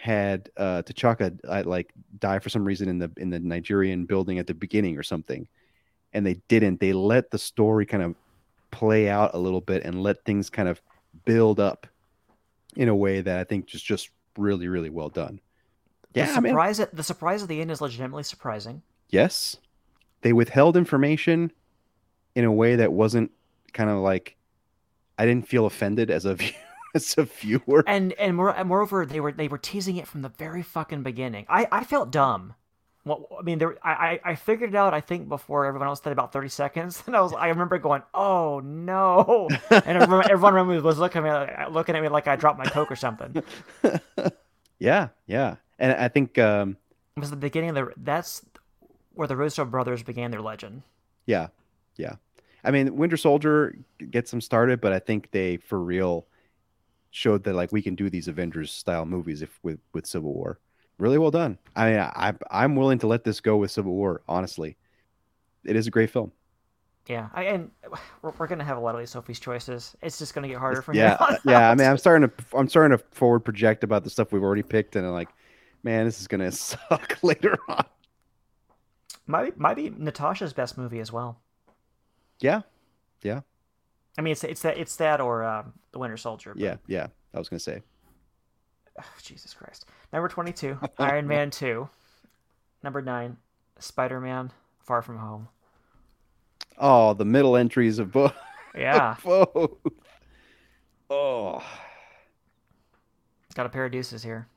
[0.00, 4.38] had uh T'Chaka uh, like die for some reason in the in the Nigerian building
[4.38, 5.46] at the beginning or something,
[6.14, 6.80] and they didn't.
[6.80, 8.14] They let the story kind of
[8.70, 10.80] play out a little bit and let things kind of
[11.26, 11.86] build up
[12.76, 15.38] in a way that I think just just really really well done.
[16.12, 18.82] The Yeah, I mean, surprise at the surprise at the end is legitimately surprising.
[19.08, 19.56] yes,
[20.22, 21.52] they withheld information
[22.34, 23.30] in a way that wasn't
[23.72, 24.36] kind of like
[25.18, 26.52] I didn't feel offended as a view,
[26.94, 27.84] as a viewer.
[27.86, 31.02] And and, more, and moreover, they were they were teasing it from the very fucking
[31.02, 31.46] beginning.
[31.48, 32.54] I I felt dumb.
[33.02, 33.78] Well, I mean, there.
[33.82, 34.92] I, I figured it out.
[34.92, 37.32] I think before everyone else did about thirty seconds, and I was.
[37.32, 41.70] I remember going, "Oh no!" And everyone, everyone around me was looking at me, like,
[41.70, 43.42] looking at me like I dropped my coke or something.
[44.78, 45.56] Yeah, yeah.
[45.80, 46.76] And I think um
[47.16, 47.92] It was the beginning of the.
[47.96, 48.44] That's
[49.14, 50.82] where the Russo brothers began their legend.
[51.26, 51.48] yeah,
[51.96, 52.16] yeah.
[52.64, 53.76] I mean, Winter Soldier
[54.10, 56.26] gets them started, but I think they for real
[57.10, 60.60] showed that like we can do these Avengers style movies if with with Civil War.
[60.98, 61.58] Really well done.
[61.76, 64.22] I mean, I I'm willing to let this go with Civil War.
[64.28, 64.76] Honestly,
[65.64, 66.32] it is a great film.
[67.06, 67.70] Yeah, I, and
[68.22, 69.96] we're, we're gonna have a lot of these Sophie's choices.
[70.02, 71.70] It's just gonna get harder from yeah, yeah.
[71.70, 74.62] I mean, I'm starting to I'm starting to forward project about the stuff we've already
[74.62, 75.30] picked, and I'm like,
[75.82, 77.84] man, this is gonna suck later on.
[79.26, 81.38] might might be Natasha's best movie as well.
[82.40, 82.62] Yeah,
[83.22, 83.40] yeah,
[84.18, 86.54] I mean, it's it's that it's that or um, the Winter Soldier.
[86.54, 87.08] but- yeah, yeah.
[87.34, 87.82] I was gonna say,
[88.98, 89.84] Oh, Jesus Christ.
[90.12, 91.88] Number 22, Iron Man 2.
[92.82, 93.36] Number 9,
[93.78, 95.48] Spider Man Far From Home.
[96.78, 98.34] oh, the middle entries of both.
[98.74, 99.70] Yeah, both.
[101.08, 101.62] Oh,
[103.54, 104.48] got a pair of deuces here.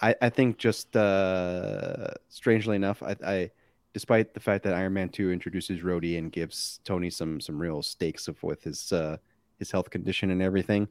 [0.00, 3.50] I, I think just uh, strangely enough, I, I
[3.92, 7.82] despite the fact that Iron Man Two introduces Rhodey and gives Tony some some real
[7.82, 9.18] stakes of with his uh,
[9.58, 10.88] his health condition and everything,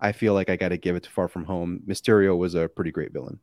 [0.00, 1.80] I feel like I got to give it to Far From Home.
[1.86, 3.40] Mysterio was a pretty great villain.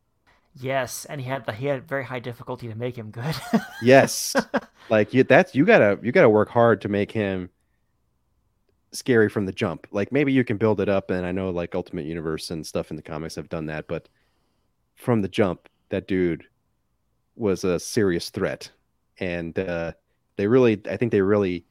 [0.55, 3.35] Yes, and he had the, he had very high difficulty to make him good.
[3.81, 4.35] Yes,
[4.89, 7.49] like you, that's you gotta you gotta work hard to make him
[8.91, 9.87] scary from the jump.
[9.91, 12.91] Like maybe you can build it up, and I know like Ultimate Universe and stuff
[12.91, 14.09] in the comics have done that, but
[14.99, 16.43] from the jump, that dude
[17.35, 18.69] was a serious threat,
[19.19, 19.93] and uh,
[20.35, 21.65] they really, I think they really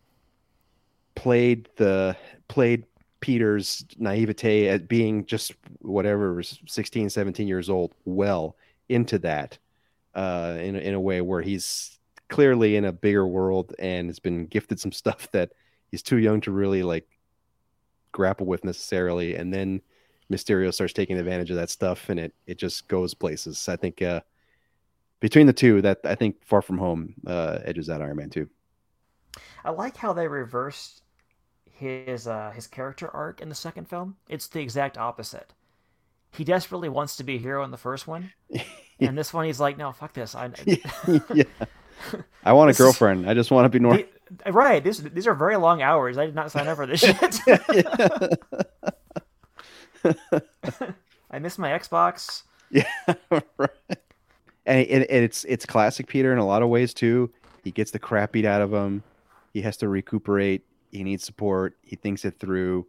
[1.15, 2.17] played the
[2.49, 2.85] played
[3.21, 8.57] Peter's naivete at being just whatever was 16, 17 years old well
[8.89, 9.59] into that
[10.15, 14.47] uh, in in a way where he's clearly in a bigger world and has been
[14.47, 15.53] gifted some stuff that
[15.91, 17.07] he's too young to really like
[18.13, 19.35] grapple with necessarily.
[19.35, 19.81] And then
[20.31, 23.69] Mysterio starts taking advantage of that stuff, and it it just goes places.
[23.69, 24.21] I think uh,
[25.21, 28.49] between the two, that I think Far From Home uh, edges out Iron Man two.
[29.65, 31.03] I like how they reversed
[31.71, 34.17] his uh, his character arc in the second film.
[34.29, 35.55] It's the exact opposite.
[36.33, 38.33] He desperately wants to be a hero in the first one,
[39.01, 40.35] and this one he's like, "No, fuck this.
[40.35, 40.51] I,
[41.35, 41.45] yeah,
[42.45, 43.29] I want a is- girlfriend.
[43.29, 44.05] I just want to be normal.
[44.47, 44.85] Right.
[44.85, 46.19] These these are very long hours.
[46.19, 47.41] I did not sign up for this shit.
[51.31, 52.43] I miss my Xbox.
[52.71, 52.85] Yeah,
[53.31, 53.71] right.
[54.67, 57.31] And, it, and it's it's classic Peter in a lot of ways too.
[57.65, 59.03] He gets the crap beat out of him.
[59.53, 60.63] He has to recuperate.
[60.93, 61.77] He needs support.
[61.83, 62.87] He thinks it through.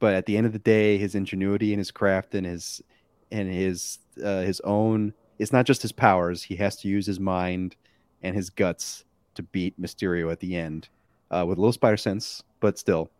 [0.00, 2.82] But at the end of the day, his ingenuity and his craft and his
[3.30, 6.42] and his uh, his own it's not just his powers.
[6.42, 7.76] He has to use his mind
[8.22, 10.88] and his guts to beat Mysterio at the end
[11.30, 13.10] uh, with a little spider sense, but still,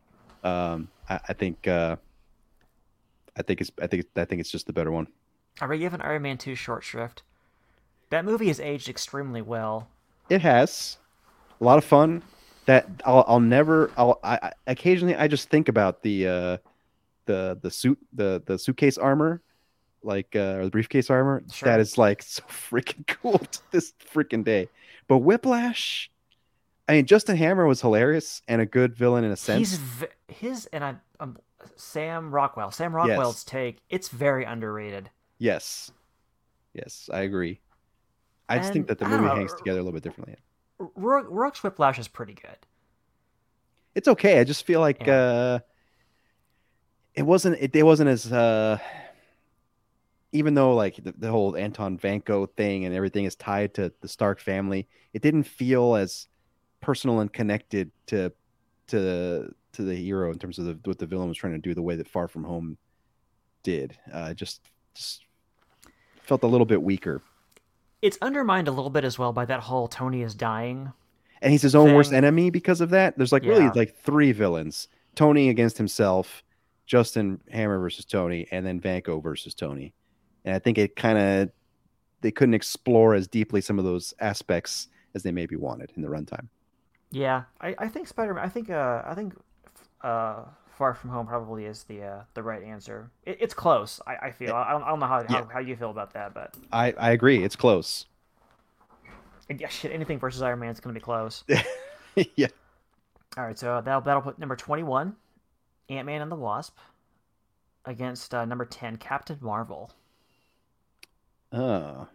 [0.42, 1.96] um, I, I think uh,
[3.38, 5.06] I think it's I think I think it's just the better one.
[5.60, 7.22] Are we giving Iron Man 2 short shrift?
[8.10, 9.88] That movie has aged extremely well.
[10.28, 10.98] It has
[11.60, 12.22] a lot of fun.
[12.66, 13.90] That I'll, I'll never.
[13.96, 16.56] I'll I, I occasionally I just think about the uh,
[17.24, 19.40] the the suit the the suitcase armor,
[20.02, 21.42] like uh, or the briefcase armor.
[21.52, 21.68] Sure.
[21.68, 24.68] That is like so freaking cool to this freaking day.
[25.06, 26.10] But Whiplash,
[26.88, 29.70] I mean, Justin Hammer was hilarious and a good villain in a sense.
[29.70, 31.38] He's v- his and I um,
[31.76, 32.70] Sam Rockwell.
[32.70, 33.78] Sam Rockwell's take.
[33.90, 35.10] It's very underrated.
[35.38, 35.90] Yes,
[36.74, 37.60] yes, I agree.
[38.48, 40.36] I just think that the movie know, hangs together a little bit differently.
[40.78, 42.56] Rourke, Rourke's Whiplash is pretty good.
[43.94, 44.38] it's okay.
[44.40, 45.12] I just feel like Yeah.
[45.14, 45.58] uh
[47.14, 48.78] it wasn't it, it wasn't as uh
[50.32, 54.08] even though like the, the whole Anton Vanko thing and everything is tied to the
[54.08, 56.28] Stark family, it didn't feel as
[56.80, 58.32] personal and connected to
[58.88, 61.74] to to the hero in terms of the, what the villain was trying to do
[61.74, 62.76] the way that Far From Home
[63.62, 63.96] did.
[64.12, 64.60] Uh just
[64.94, 65.24] just
[66.22, 67.22] felt a little bit weaker.
[68.02, 70.92] It's undermined a little bit as well by that whole Tony is dying.
[71.42, 73.16] and he's his own worst enemy because of that.
[73.16, 76.42] There's like really like three villains: Tony against himself,
[76.86, 79.94] Justin Hammer versus Tony, and then Vanko versus Tony.
[80.44, 81.50] And I think it kind of
[82.20, 86.08] they couldn't explore as deeply some of those aspects as they maybe wanted in the
[86.08, 86.48] runtime.
[87.10, 88.44] Yeah, I, I think Spider Man.
[88.44, 89.34] I think uh I think
[90.02, 90.44] uh
[90.76, 93.10] Far From Home probably is the uh, the right answer.
[93.26, 94.00] It, it's close.
[94.06, 94.54] I, I feel.
[94.54, 95.44] I don't, I don't know how, how Yeah.
[95.52, 97.42] how you feel about that, but I I agree.
[97.42, 98.06] It's close.
[99.48, 99.90] yeah, shit.
[99.92, 101.42] Anything versus Iron Man is going to be close.
[102.36, 102.46] yeah.
[103.36, 105.16] All right, so that'll that'll put number twenty one,
[105.88, 106.76] Ant Man and the Wasp,
[107.84, 109.90] against uh, number ten, Captain Marvel.
[111.52, 112.06] Oh.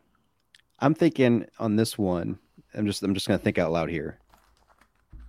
[0.80, 2.40] I'm thinking on this one.
[2.74, 4.20] I'm just I'm just gonna think out loud here.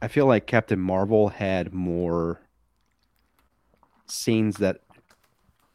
[0.03, 2.41] I feel like Captain Marvel had more
[4.07, 4.81] scenes that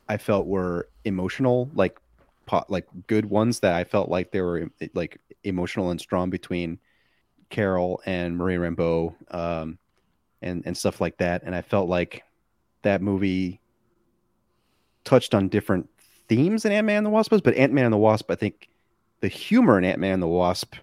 [0.07, 1.99] I felt were emotional, like
[2.67, 6.79] like good ones that I felt like they were like emotional and strong between
[7.49, 9.77] Carol and Marie Rambeau, um,
[10.41, 11.43] and and stuff like that.
[11.43, 12.23] And I felt like
[12.81, 13.59] that movie
[15.03, 15.89] touched on different
[16.27, 18.69] themes in Ant Man and the Wasp, but Ant Man and the Wasp, I think
[19.21, 20.75] the humor in Ant Man and the Wasp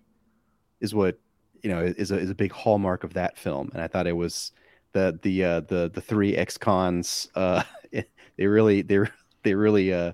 [0.81, 1.19] is what
[1.63, 4.17] you know is a is a big hallmark of that film, and I thought it
[4.17, 4.53] was
[4.97, 7.29] the the uh, the the three ex cons.
[7.35, 9.01] Uh, they really they
[9.43, 10.13] they really uh,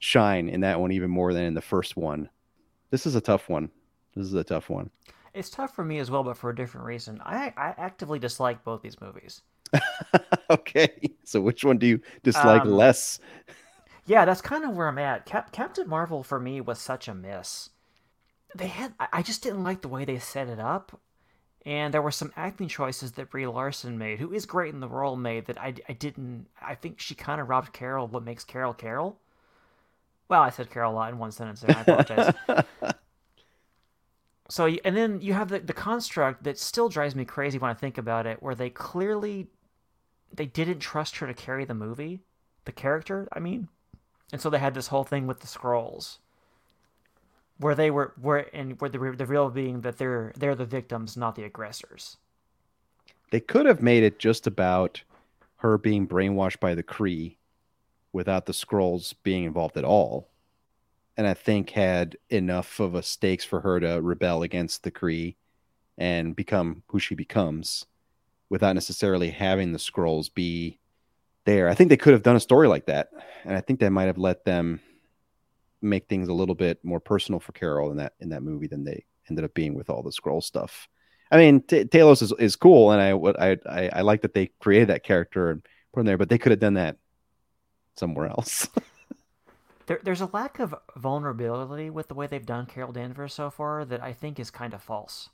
[0.00, 2.28] shine in that one even more than in the first one.
[2.90, 3.70] This is a tough one.
[4.16, 4.90] This is a tough one.
[5.34, 7.20] It's tough for me as well, but for a different reason.
[7.24, 9.42] I I actively dislike both these movies.
[10.50, 13.20] okay, so which one do you dislike um, less?
[14.06, 15.26] Yeah, that's kind of where I'm at.
[15.26, 17.70] Cap- Captain Marvel for me was such a miss.
[18.56, 21.00] They had I just didn't like the way they set it up,
[21.66, 24.88] and there were some acting choices that Brie Larson made, who is great in the
[24.88, 26.46] role, made that I, I didn't.
[26.60, 29.18] I think she kind of robbed Carol what makes Carol Carol.
[30.28, 31.76] Well, I said Carol a lot in one sentence there.
[31.76, 32.34] I apologize.
[34.48, 37.74] so, and then you have the, the construct that still drives me crazy when I
[37.74, 39.48] think about it, where they clearly
[40.32, 42.20] they didn't trust her to carry the movie,
[42.64, 43.28] the character.
[43.32, 43.68] I mean,
[44.32, 46.18] and so they had this whole thing with the Skrulls,
[47.58, 51.16] where they were where and where the the real being that they're they're the victims,
[51.16, 52.16] not the aggressors.
[53.30, 55.02] They could have made it just about
[55.56, 57.36] her being brainwashed by the Kree
[58.12, 60.28] without the Skrulls being involved at all,
[61.16, 65.36] and I think had enough of a stakes for her to rebel against the Kree
[65.96, 67.86] and become who she becomes,
[68.50, 70.78] without necessarily having the Skrulls be
[71.44, 71.68] there.
[71.68, 73.10] I think they could have done a story like that,
[73.44, 74.80] and I think that might have let them
[75.84, 78.84] make things a little bit more personal for Carol in that in that movie than
[78.84, 80.88] they ended up being with all the Skrull stuff.
[81.30, 84.34] I mean, T- Talos is, is cool, and I what I, I I like that
[84.34, 86.96] they created that character and put him there, but they could have done that
[87.96, 88.68] somewhere else.
[89.86, 93.84] there, there's a lack of vulnerability with the way they've done Carol Danvers so far
[93.84, 95.30] that I think is kind of false.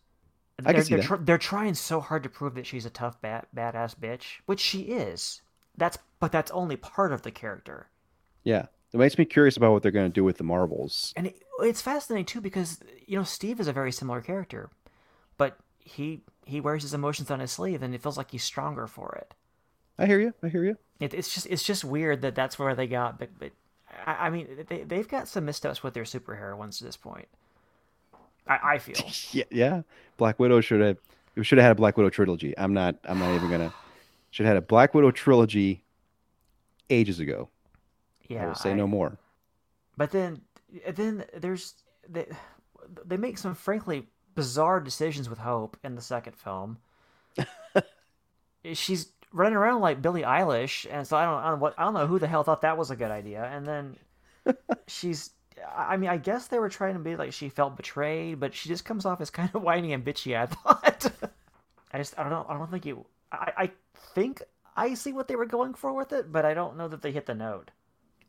[0.64, 1.02] I they're, they're.
[1.02, 4.60] Tr- they're trying so hard to prove that she's a tough, bad, badass bitch, which
[4.60, 5.42] she is.
[5.76, 7.88] That's but that's only part of the character.
[8.44, 11.12] Yeah, it makes me curious about what they're going to do with the Marvels.
[11.16, 14.70] And it, it's fascinating too because you know Steve is a very similar character,
[15.36, 18.86] but he he wears his emotions on his sleeve and it feels like he's stronger
[18.86, 19.34] for it.
[19.98, 20.34] I hear you.
[20.42, 20.76] I hear you.
[20.98, 23.52] It, it's just it's just weird that that's where they got, but but
[24.06, 27.28] I, I mean they they've got some missteps with their superheroines to this point.
[28.46, 28.96] I, I feel.
[29.32, 29.82] yeah, yeah.
[30.16, 30.96] Black Widow should have.
[31.36, 32.56] We should have had a Black Widow trilogy.
[32.58, 32.96] I'm not.
[33.04, 33.72] I'm not even gonna.
[34.30, 35.82] Should have had a Black Widow trilogy
[36.88, 37.48] ages ago.
[38.30, 39.18] Yeah, I will say I- no more.
[39.96, 40.40] But then,
[40.94, 41.74] then there's
[42.08, 42.26] they,
[43.04, 46.78] they make some frankly bizarre decisions with Hope in the second film.
[48.72, 51.94] She's running around like Billie Eilish, and so I don't, I don't what I don't
[51.94, 53.44] know who the hell thought that was a good idea.
[53.44, 53.96] And then
[54.86, 55.30] she's,
[55.76, 58.68] I mean, I guess they were trying to be like she felt betrayed, but she
[58.68, 60.36] just comes off as kind of whiny and bitchy.
[60.38, 61.12] I thought.
[61.92, 62.46] I just I don't know.
[62.48, 63.04] I don't think you.
[63.32, 63.70] I I
[64.14, 64.42] think
[64.76, 67.12] I see what they were going for with it, but I don't know that they
[67.12, 67.70] hit the note.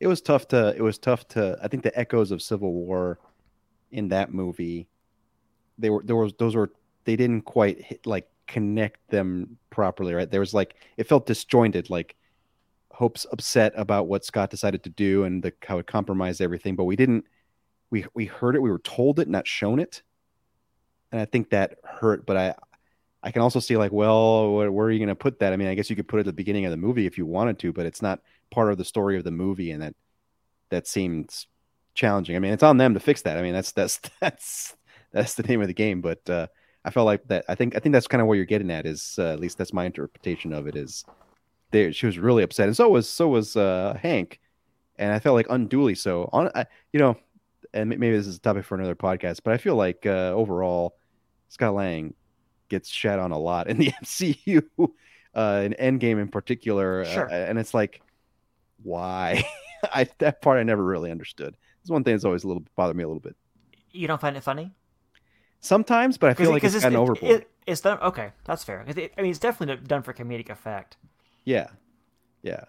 [0.01, 0.75] It was tough to.
[0.75, 1.59] It was tough to.
[1.61, 3.19] I think the echoes of Civil War
[3.91, 4.87] in that movie,
[5.77, 6.71] they were there was those were
[7.05, 10.15] they didn't quite hit, like connect them properly.
[10.15, 11.91] Right, there was like it felt disjointed.
[11.91, 12.15] Like
[12.89, 16.85] Hope's upset about what Scott decided to do and the how it compromised everything, but
[16.85, 17.25] we didn't.
[17.91, 18.61] We we heard it.
[18.63, 20.01] We were told it, not shown it,
[21.11, 22.25] and I think that hurt.
[22.25, 22.55] But I
[23.23, 25.53] I can also see like, well, where, where are you going to put that?
[25.53, 27.17] I mean, I guess you could put it at the beginning of the movie if
[27.17, 29.95] you wanted to, but it's not part of the story of the movie, and that
[30.69, 31.47] that seems
[31.93, 32.35] challenging.
[32.35, 33.37] I mean, it's on them to fix that.
[33.37, 34.75] I mean, that's that's that's
[35.11, 36.01] that's the name of the game.
[36.01, 36.47] But uh,
[36.83, 37.45] I felt like that.
[37.47, 38.85] I think I think that's kind of what you're getting at.
[38.85, 40.75] Is uh, at least that's my interpretation of it.
[40.75, 41.05] Is
[41.71, 41.93] there?
[41.93, 44.39] She was really upset, and so was so was uh, Hank,
[44.97, 46.29] and I felt like unduly so.
[46.33, 47.17] On I, you know,
[47.73, 50.97] and maybe this is a topic for another podcast, but I feel like uh, overall,
[51.49, 52.15] Scott Lang
[52.71, 54.63] gets shat on a lot in the MCU,
[55.35, 57.29] uh, in Endgame in particular, Sure.
[57.29, 58.01] uh, and it's like,
[58.81, 59.43] why?
[59.93, 61.55] I that part I never really understood.
[61.81, 63.35] It's one thing that's always a little bothered me a little bit
[63.91, 64.71] You don't find it funny?
[65.59, 67.31] sometimes, but I feel like it's gotten it- overboard.
[67.31, 67.99] it- it's done.
[67.99, 68.83] Okay, that's fair.
[68.87, 70.97] it- I mean, it's definitely done for comedic effect.
[71.45, 71.67] Yeah,
[72.41, 72.63] yeah,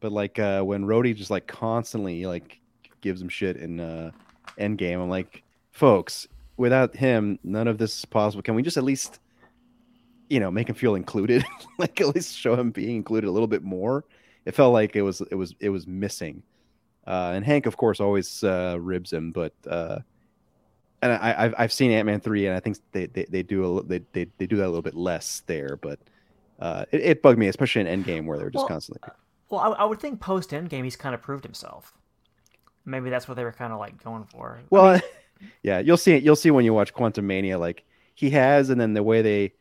[0.00, 2.58] but like uh, when Rhodey just like constantly like
[3.00, 4.10] gives him shit in uh,
[4.58, 6.26] Endgame, I'm like, folks,
[6.58, 8.42] without him, none of this is possible.
[8.42, 9.20] Can we just at least,
[10.28, 11.44] you know, make him feel included?
[11.78, 14.04] like at least show him being included a little bit more.
[14.44, 16.42] It felt like it was it was it was missing.
[17.06, 20.00] Uh, and Hank, of course, always uh, ribs him, but uh,
[21.00, 23.78] and I, I've I've seen Ant Man three, and I think they, they, they do
[23.78, 25.98] a they, they they do that a little bit less there, but
[26.58, 29.10] uh, it, it bugged me, especially in Endgame where they're just Well, constantly.
[29.48, 31.94] Well, I, I would think post Endgame he's kind of proved himself.
[32.84, 34.60] Maybe that's what they were kind of like going for.
[34.70, 35.00] Well,
[35.62, 36.22] yeah, you'll see it.
[36.22, 39.52] You'll see when you watch Quantumania, like he has, and then the way they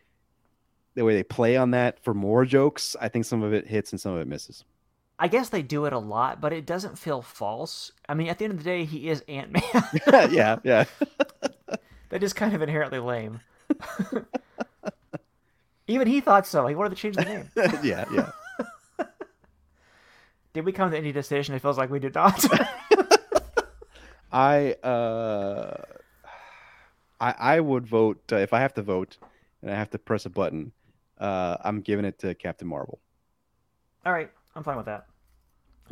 [0.96, 3.92] the way they play on that for more jokes, I think some of it hits
[3.92, 4.66] and some of it misses.
[5.20, 7.92] I guess they do it a lot, but it doesn't feel false.
[8.10, 9.64] I mean, at the end of the day, he is Ant Man.
[10.32, 10.86] yeah, yeah.
[12.10, 13.42] that is kind of inherently lame.
[15.88, 16.68] Even he thought so.
[16.68, 17.50] He wanted to change the name.
[17.84, 18.32] yeah, yeah.
[20.54, 21.54] Did we come to any decision?
[21.54, 22.44] It feels like we did not.
[24.32, 25.82] I uh,
[27.20, 29.18] I I would vote uh, if I have to vote
[29.62, 30.72] and I have to press a button.
[31.18, 33.00] Uh, I'm giving it to Captain Marvel.
[34.06, 35.08] All right, I'm fine with that.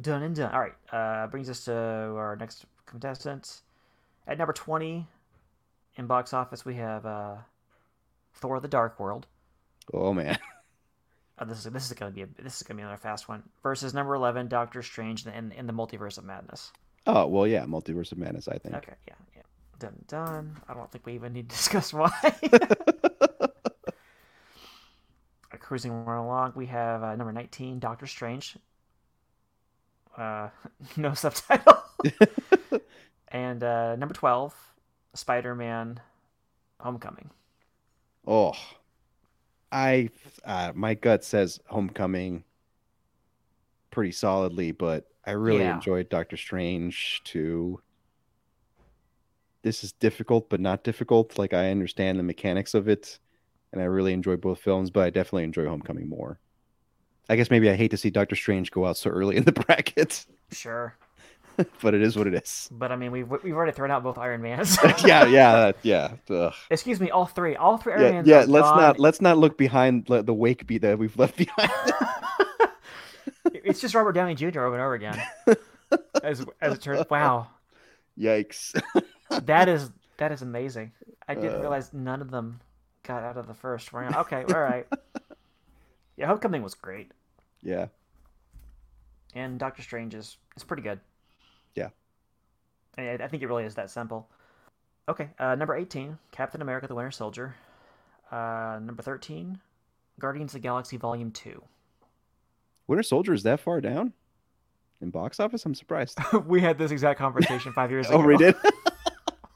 [0.02, 0.54] Done and done.
[0.54, 3.62] All right, uh, brings us to our next contestant.
[4.28, 5.08] At number 20
[5.98, 7.36] in box office, we have uh,
[8.34, 9.28] Thor: The Dark World.
[9.93, 10.38] Oh man,
[11.39, 13.43] Oh, this is this is gonna be a, this is gonna be another fast one.
[13.63, 16.71] Versus number 11, Doctor Strange in, in the Multiverse of Madness.
[17.07, 18.47] Oh well, yeah, Multiverse of Madness.
[18.47, 18.75] I think.
[18.75, 19.41] Okay, yeah, yeah.
[19.79, 20.57] Done, done.
[20.67, 22.11] I don't think we even need to discuss why.
[25.53, 28.57] Uh, Cruising right along, we have uh, number 19, Doctor Strange.
[30.17, 30.49] Uh,
[30.97, 31.83] no subtitle.
[33.27, 34.53] and uh, number 12,
[35.13, 35.99] Spider Man
[36.79, 37.29] Homecoming.
[38.27, 38.53] Oh,
[39.71, 40.09] I
[40.43, 42.43] uh, my gut says Homecoming
[43.91, 45.75] pretty solidly, but I really Yeah.
[45.75, 47.81] enjoyed Doctor Strange too.
[49.63, 51.38] This is difficult, but not difficult.
[51.39, 53.19] Like I understand the mechanics of it,
[53.73, 56.39] and I really enjoy both films, but I definitely enjoy Homecoming more.
[57.27, 59.51] I guess maybe I hate to see Doctor Strange go out so early in the
[59.67, 60.95] bracket, Sure.
[61.81, 62.69] but it is what it is.
[62.71, 64.77] But I mean, we've, we've already thrown out both Iron Mans.
[65.03, 66.11] yeah, yeah, that- yeah.
[66.29, 66.53] Ugh.
[66.69, 67.55] Excuse me, all three.
[67.55, 68.27] All three Iron Yeah, Mans.
[68.27, 68.45] yeah.
[68.47, 68.77] Let's gone.
[68.77, 71.71] not let's not look behind the wake be that we've left behind.
[73.65, 74.62] It's just Robert Downey Jr.
[74.62, 75.21] over and over again.
[76.23, 77.47] as as it turns, wow,
[78.17, 78.80] Yikes.
[79.45, 80.91] that is that is amazing.
[81.28, 81.62] I didn't Uh.
[81.62, 82.62] realize none of them
[83.04, 84.15] got out of the first round.
[84.15, 84.88] Okay, all right.
[86.17, 87.12] Yeah, Homecoming was great,
[87.62, 87.88] yeah.
[89.34, 91.01] and Doctor Strange is is pretty good.
[91.75, 91.89] Yeah.
[92.97, 94.30] I, I think it really is that simple.
[95.10, 97.56] Okay, uh, number eighteen, Captain America: The Winter Soldier.
[98.32, 99.60] Uh, number thirteen,
[100.17, 101.62] Guardians of the Galaxy Volume Two.
[102.88, 104.13] Winter Soldier is that far down
[105.02, 105.65] in box office?
[105.65, 106.17] I'm surprised.
[106.45, 108.17] we had this exact conversation five years ago.
[108.17, 108.56] oh, we did.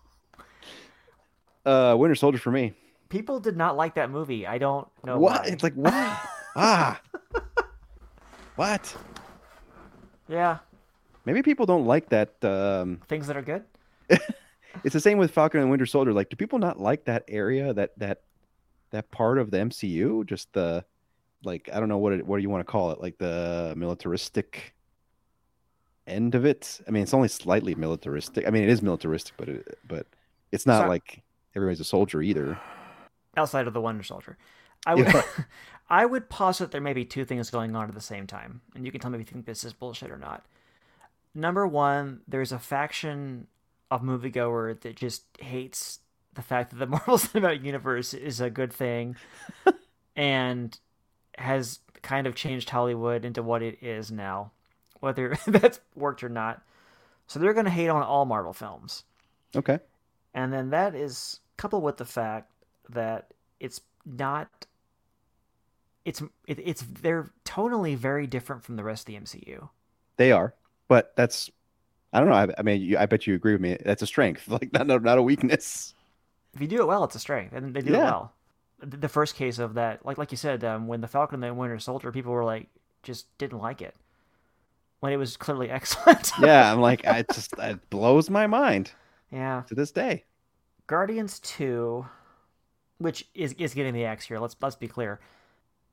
[1.65, 2.73] uh, Winter Soldier for me.
[3.09, 4.45] People did not like that movie.
[4.45, 5.41] I don't know what?
[5.41, 5.47] why.
[5.47, 5.93] It's like what?
[5.93, 7.01] ah.
[8.55, 8.95] What?
[10.27, 10.59] Yeah,
[11.25, 12.43] Maybe people don't like that.
[12.43, 13.63] Um, things that are good.
[14.83, 16.13] it's the same with Falcon and Winter Soldier.
[16.13, 18.21] Like, do people not like that area, that that
[18.91, 20.25] that part of the MCU?
[20.25, 20.83] Just the
[21.43, 22.99] like, I don't know what it, what do you want to call it?
[23.01, 24.73] Like the militaristic
[26.07, 26.81] end of it.
[26.87, 28.47] I mean, it's only slightly militaristic.
[28.47, 30.07] I mean, it is militaristic, but it, but
[30.51, 31.21] it's not So- like
[31.55, 32.59] everybody's a soldier either.
[33.37, 34.37] outside of the Winter Soldier.
[34.85, 35.21] I would, Yeah.
[35.89, 38.85] I would posit there may be two things going on at the same time, and
[38.85, 40.45] you can tell me if you think this is bullshit or not.
[41.33, 43.47] Number one, there's a faction
[43.91, 45.99] of moviegoer that just hates
[46.35, 49.15] the fact that the Marvel Cinematic Universe is a good thing,
[50.15, 50.77] and
[51.39, 54.51] has kind of changed Hollywood into what it is now,
[54.99, 56.61] whether that's worked or not.
[57.27, 59.03] So they're going to hate on all Marvel films.
[59.55, 59.79] Okay.
[60.33, 62.51] And then that is coupled with the fact
[62.89, 64.49] that it's not
[66.05, 69.69] it's it, it's they're tonally very different from the rest of the MCU.
[70.17, 70.53] They are,
[70.87, 71.49] but that's
[72.11, 72.35] I don't know.
[72.35, 73.77] I, I mean, you, I bet you agree with me.
[73.85, 75.93] That's a strength, like not not, not a weakness.
[76.53, 78.33] If you do it well, it's a strength, and they do it well.
[78.81, 81.59] The first case of that, like like you said, um, when the Falcon and the
[81.59, 82.67] Winter Soldier, people were like
[83.03, 83.95] just didn't like it
[84.99, 86.31] when it was clearly excellent.
[86.39, 88.91] Yeah, I'm like, I just it blows my mind
[89.31, 89.63] yeah.
[89.67, 90.23] to this day.
[90.87, 92.05] Guardians Two,
[92.97, 94.39] which is is getting the axe here.
[94.39, 95.19] Let's let's be clear.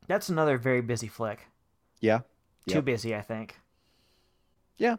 [0.07, 1.49] That's another very busy flick.
[2.01, 2.20] Yeah,
[2.68, 2.84] Too Yep.
[2.84, 3.59] busy, I think.
[4.76, 4.97] Yeah.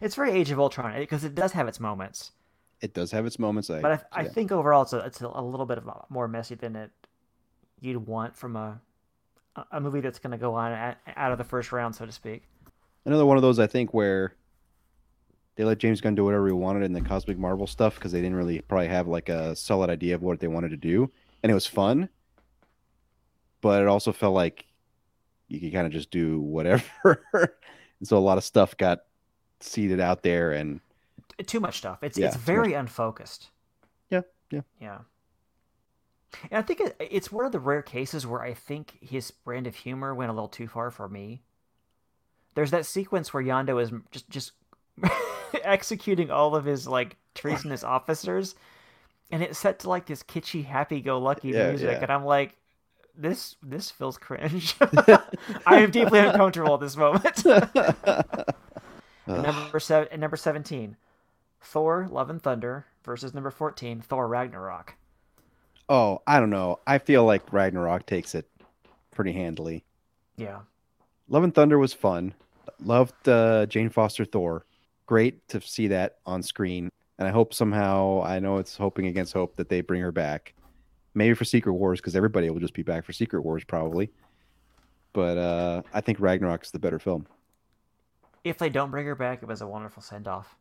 [0.00, 2.32] It's very Age of Ultron because it does have its moments,
[2.80, 3.70] it does have its moments.
[3.70, 4.28] I, but I, I yeah.
[4.30, 6.90] think overall it's a, it's a, little bit of more messy than it
[7.80, 8.80] you'd want from a
[9.56, 12.06] a- a movie that's going to go on at, out of the first round, so
[12.06, 12.42] to speak.
[13.04, 14.34] another one of those I think where
[15.56, 18.20] they let James Gunn do whatever he wanted in the Cosmic Marvel stuff because they
[18.20, 21.10] didn't really probably have like a solid idea of what they wanted to do,
[21.42, 22.08] and it was fun.
[23.60, 24.64] But it also felt like
[25.48, 29.00] you could kind of just do whatever, and so a lot of stuff got
[29.60, 30.80] seeded out there, and
[31.46, 32.02] Too much stuff.
[32.02, 33.50] It's Yeah, it's very unfocused.
[34.10, 34.22] Yeah.
[34.50, 34.62] Yeah.
[34.80, 34.98] Yeah.
[36.50, 39.66] And I think it, it's one of the rare cases where I think his brand
[39.66, 41.42] of humor went a little too far for me.
[42.54, 44.52] There's that sequence where Yondu is just just
[45.64, 48.54] executing all of his like treasonous officers,
[49.30, 52.02] and it's set to like this kitschy, happy-go-lucky Yeah, music, yeah.
[52.02, 52.56] and I'm like,
[53.16, 54.74] this this feels cringe.
[54.80, 57.44] I am deeply uncomfortable at this moment.
[59.26, 60.96] Number seven, number seventeen,
[61.60, 64.94] Thor: Love and Thunder versus number fourteen, Thor: Ragnarok.
[65.88, 66.78] oh, I don't know.
[66.86, 68.48] I feel like Ragnarok takes it
[69.10, 69.84] pretty handily.
[70.36, 70.60] Yeah.
[71.28, 72.34] Love and Thunder was fun.
[72.82, 74.64] Loved uh, Jane Foster Thor.
[75.06, 76.88] Great to see that on screen.
[77.18, 80.54] And I hope somehow, I know it's hoping against hope that they bring her back.
[81.14, 84.10] Maybe for Secret Wars, because everybody will just be back for Secret Wars probably.
[85.12, 87.26] But uh, I think Ragnarok's the better film.
[88.44, 90.56] If they don't bring her back, it was a wonderful send off.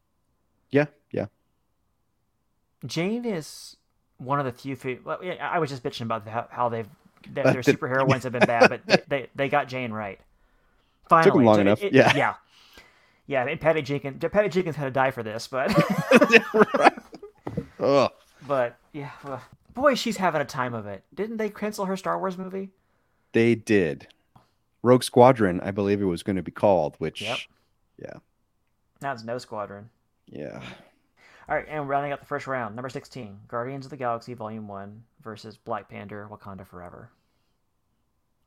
[0.72, 1.26] Yeah, yeah.
[2.86, 3.76] Jane is
[4.18, 4.76] one of the few.
[4.76, 6.88] fe- Well, yeah, I was just bitching about how, how they've
[7.30, 10.20] their, Uh, their the- superhero ones have been bad, but they, they got Jane right.
[11.10, 12.16] Finally, Took 'em long It- enough, it- yeah.
[12.16, 12.34] yeah,
[13.28, 13.46] yeah.
[13.46, 15.74] And Patty Jenkins, Patty Jenkins had to die for this, but
[17.80, 18.12] Ugh.
[18.48, 19.42] but yeah, well,
[19.74, 21.04] boy, she's having a time of it.
[21.14, 22.70] Didn't they cancel her Star Wars movie?
[23.34, 24.08] They did.
[24.82, 27.38] Rogue Squadron, I believe it was going to be called, which, Yep.
[28.02, 28.14] yeah,
[29.02, 29.90] Now it's No Squadron.
[30.30, 30.62] Yeah.
[31.48, 34.68] All right, and rounding out the first round, number sixteen, Guardians of the Galaxy Volume
[34.68, 37.10] One versus Black Panther: Wakanda Forever.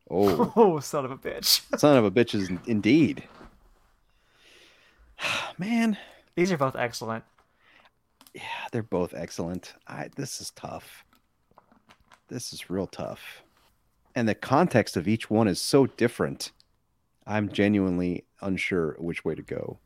[0.09, 1.61] Oh, Oh, son of a bitch!
[1.79, 3.23] son of a bitch is indeed.
[5.57, 5.97] Man,
[6.35, 7.23] These are both excellent.
[8.33, 9.73] yeah, they're both excellent.
[9.87, 11.03] I this is tough.
[12.29, 13.43] This is real tough.
[14.15, 16.51] And the context of each one is so different.
[17.25, 19.79] I'm genuinely unsure which way to go.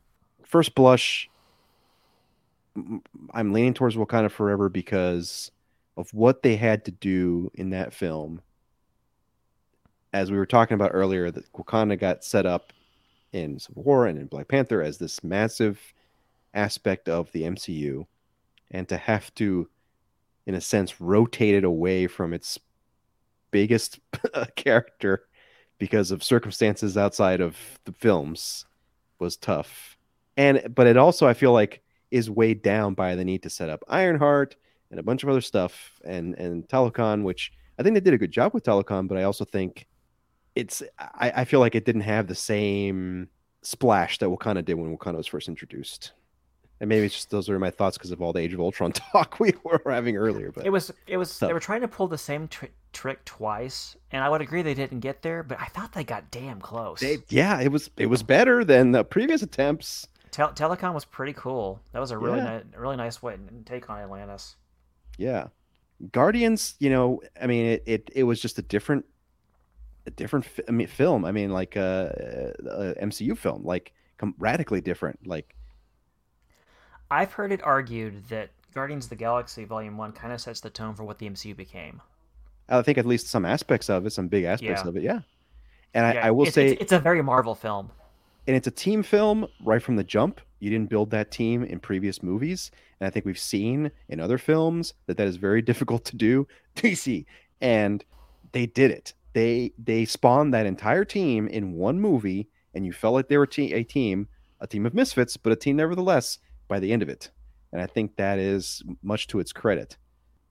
[0.44, 1.30] First blush,
[3.34, 5.52] I'm leaning towards Wakanda Forever because
[5.96, 8.42] of what they had to do in that film.
[10.14, 12.72] As we were talking about earlier, that Wakanda got set up
[13.34, 15.82] in Civil War and in Black Panther as this massive
[16.54, 18.06] aspect of the MCU,
[18.72, 19.70] and to have to,
[20.46, 22.60] in a sense, rotate it away from its
[23.52, 24.00] biggest
[24.56, 25.24] character
[25.78, 27.56] because of circumstances outside of
[27.86, 28.66] the films
[29.20, 29.98] was tough.
[30.36, 31.82] And but it also I feel like
[32.12, 34.56] is weighed down by the need to set up Ironheart
[34.92, 38.18] and a bunch of other stuff and and Talokan, which I think they did a
[38.18, 39.88] good job with Talokan, but I also think
[40.56, 43.30] it's I, I feel like it didn't have the same
[43.62, 46.14] splash that Wakanda did when Wakanda was first introduced.
[46.80, 48.92] And maybe it's just those are my thoughts because of all the Age of Ultron
[49.12, 50.52] talk we were having earlier.
[50.52, 53.26] But It was it was So- they were trying to pull the same tr- trick
[53.26, 56.60] twice, and I would agree they didn't get there, but I thought they got damn
[56.62, 57.00] close.
[57.00, 60.08] they, yeah, it was it was better than the previous attempts.
[60.32, 61.80] Tel- Talokan was pretty cool.
[61.92, 62.62] That was a really Yeah.
[62.72, 64.56] ni- really nice way take on Atlantis.
[65.18, 65.48] Yeah,
[66.12, 66.76] Guardians.
[66.80, 69.06] You know, I mean, it it, it was just a different
[70.06, 71.26] a different fi- I mean, film.
[71.26, 75.26] I mean, like uh, uh, a, a MCU film, like com- radically different.
[75.28, 75.56] Like
[77.10, 80.70] I've heard it argued that Guardians of the Galaxy Volume One kind of sets the
[80.70, 82.02] tone for what the MCU became.
[82.70, 84.90] I think at least some aspects of it, some big aspects Yeah.
[84.90, 85.22] of it, yeah.
[85.94, 87.92] And I, I will it's, say, it's, it's a very Marvel film.
[88.48, 90.40] And it's a team film right from the jump.
[90.60, 94.38] You didn't build that team in previous movies, and I think we've seen in other
[94.38, 96.48] films that that is very difficult to do.
[96.76, 97.26] DC,
[97.62, 98.04] and
[98.54, 99.14] they did it.
[99.34, 103.46] They they spawned that entire team in one movie, and you felt like they were
[103.46, 104.28] te- a team,
[104.62, 106.40] a team of misfits, but a team nevertheless.
[106.70, 107.32] By the end of it,
[107.72, 109.96] and I think that is much to its credit.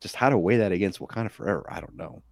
[0.01, 2.23] Just how to weigh that against Wakanda Forever, I don't know.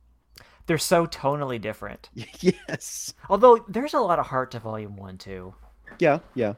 [0.67, 2.09] They're so tonally different.
[2.41, 5.55] yes, Although there's a lot of heart to Volume One too.
[5.99, 6.55] yeah, yeah.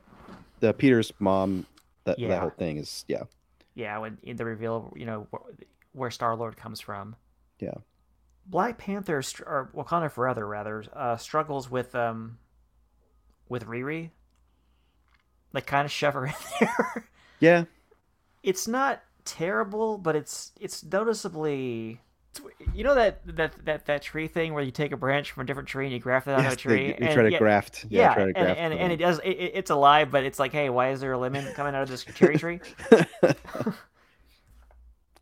[0.61, 1.67] The Peter's mom,
[2.05, 2.29] that Yeah.
[2.29, 3.25] that whole thing is yeah.
[3.75, 5.27] Yeah, when in the reveal, you know,
[5.93, 7.17] where Star Lord comes from.
[7.59, 7.75] Yeah.
[8.47, 12.39] Black Panther or Wakanda Forever rather uh, struggles with um
[13.49, 14.11] with Riri.
[15.53, 17.09] Like kind of shove her in there.
[17.41, 17.65] Yeah,
[18.43, 22.01] it's not terrible, but it's it's noticeably.
[22.75, 25.47] You know that, that that that tree thing where you take a branch from a
[25.47, 26.95] different tree and you graft it onto yes, a tree.
[26.99, 27.87] they, they try to yeah, graft.
[27.89, 28.61] Yeah, Yeah, try to and, graft.
[28.61, 28.79] and, them.
[28.81, 29.19] and it does.
[29.25, 31.83] It, it- it's alive, but it's like, hey, why is there a lemon coming out
[31.83, 32.61] of this cherry tree?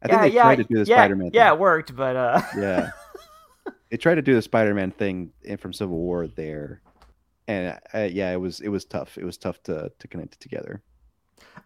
[0.03, 1.31] I think they yeah, tried to do the yeah, Spider-Man.
[1.33, 1.55] Yeah, thing.
[1.57, 2.91] it worked, but uh, yeah.
[3.91, 6.81] They tried to do the Spider-Man thing in from Civil War there,
[7.47, 9.17] and uh, yeah, it was it was tough.
[9.17, 10.83] It was tough to to connect it together.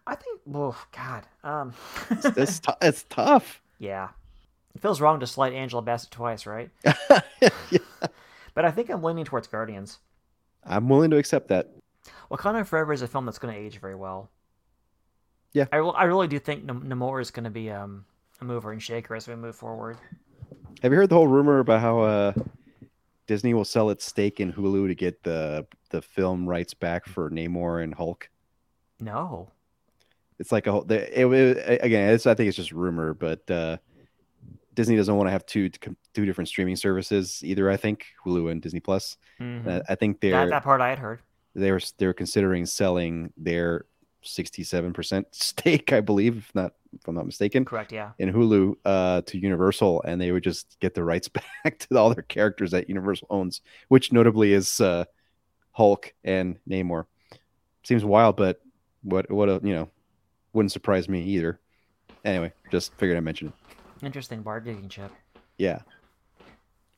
[0.05, 1.73] I think, oh God, um,
[2.11, 3.61] It's it's, tou- it's tough.
[3.79, 4.09] yeah,
[4.75, 6.69] it feels wrong to slight Angela Bassett twice, right?
[7.71, 7.79] Yeah.
[8.53, 9.99] But I think I'm leaning towards Guardians.
[10.65, 11.69] I'm willing to accept that.
[12.29, 14.29] Wakanda Forever is a film that's going to age very well.
[15.53, 15.65] Yeah.
[15.71, 18.05] I, I really do think Namor is going to be um
[18.41, 19.97] a mover and shaker as we move forward.
[20.81, 22.33] Have you heard the whole rumor about how uh,
[23.27, 27.29] Disney will sell its stake in Hulu to get the the film rights back for
[27.29, 28.29] Namor and Hulk?
[28.99, 29.49] No.
[30.37, 30.89] It's like a whole.
[30.89, 33.77] It, it, again, it's, I think it's just rumor, but uh,
[34.73, 35.69] Disney doesn't want to have two
[36.13, 37.69] two different streaming services either.
[37.69, 39.17] I think Hulu and Disney Plus.
[39.39, 39.67] Mhm.
[39.67, 41.19] Uh, I think they're That, that part I had heard.
[41.55, 43.85] they were they were considering selling their
[44.21, 48.11] sixty seven percent stake, I believe, if not if I'm not mistaken, Correct, yeah.
[48.17, 51.27] in Hulu uh, to Universal, and they would just get the rights
[51.63, 55.05] back to all their characters that Universal owns, which notably is uh,
[55.71, 57.05] Hulk and Namor.
[57.83, 58.59] Seems wild, but
[59.03, 59.89] what what a you know
[60.53, 61.59] wouldn't surprise me either.
[62.25, 63.53] Anyway, just figured I'd mention it.
[64.03, 65.11] Interesting bargaining chip.
[65.57, 65.81] Yeah.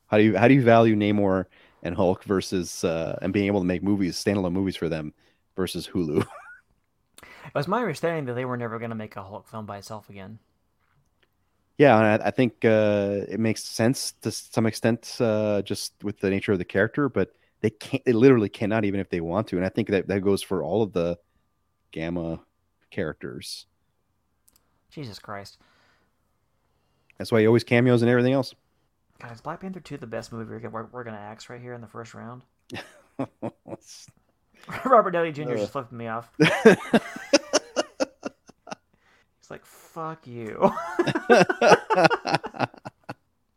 [0.07, 1.45] How do you how do you value Namor
[1.83, 5.13] and Hulk versus uh, and being able to make movies, standalone movies for them
[5.55, 6.25] versus Hulu?
[7.43, 9.79] It was my understanding that they were never going to make a Hulk film by
[9.79, 10.39] itself again.
[11.77, 16.19] Yeah, and I, I think uh, it makes sense to some extent, uh, just with
[16.19, 17.09] the nature of the character.
[17.09, 18.05] But they can't.
[18.05, 19.57] They literally cannot, even if they want to.
[19.57, 21.17] And I think that that goes for all of the
[21.91, 22.39] Gamma
[22.89, 23.65] characters.
[24.91, 25.57] Jesus Christ.
[27.21, 28.55] That's why he always cameos and everything else.
[29.21, 31.51] God, is Black Panther 2 the best movie we're, gonna- we're, we're going to axe
[31.51, 32.41] right here in the first round?
[34.85, 35.51] Robert Downey Jr.
[35.53, 36.31] is just flipped me off.
[36.39, 36.49] He's
[39.51, 40.71] like, fuck you.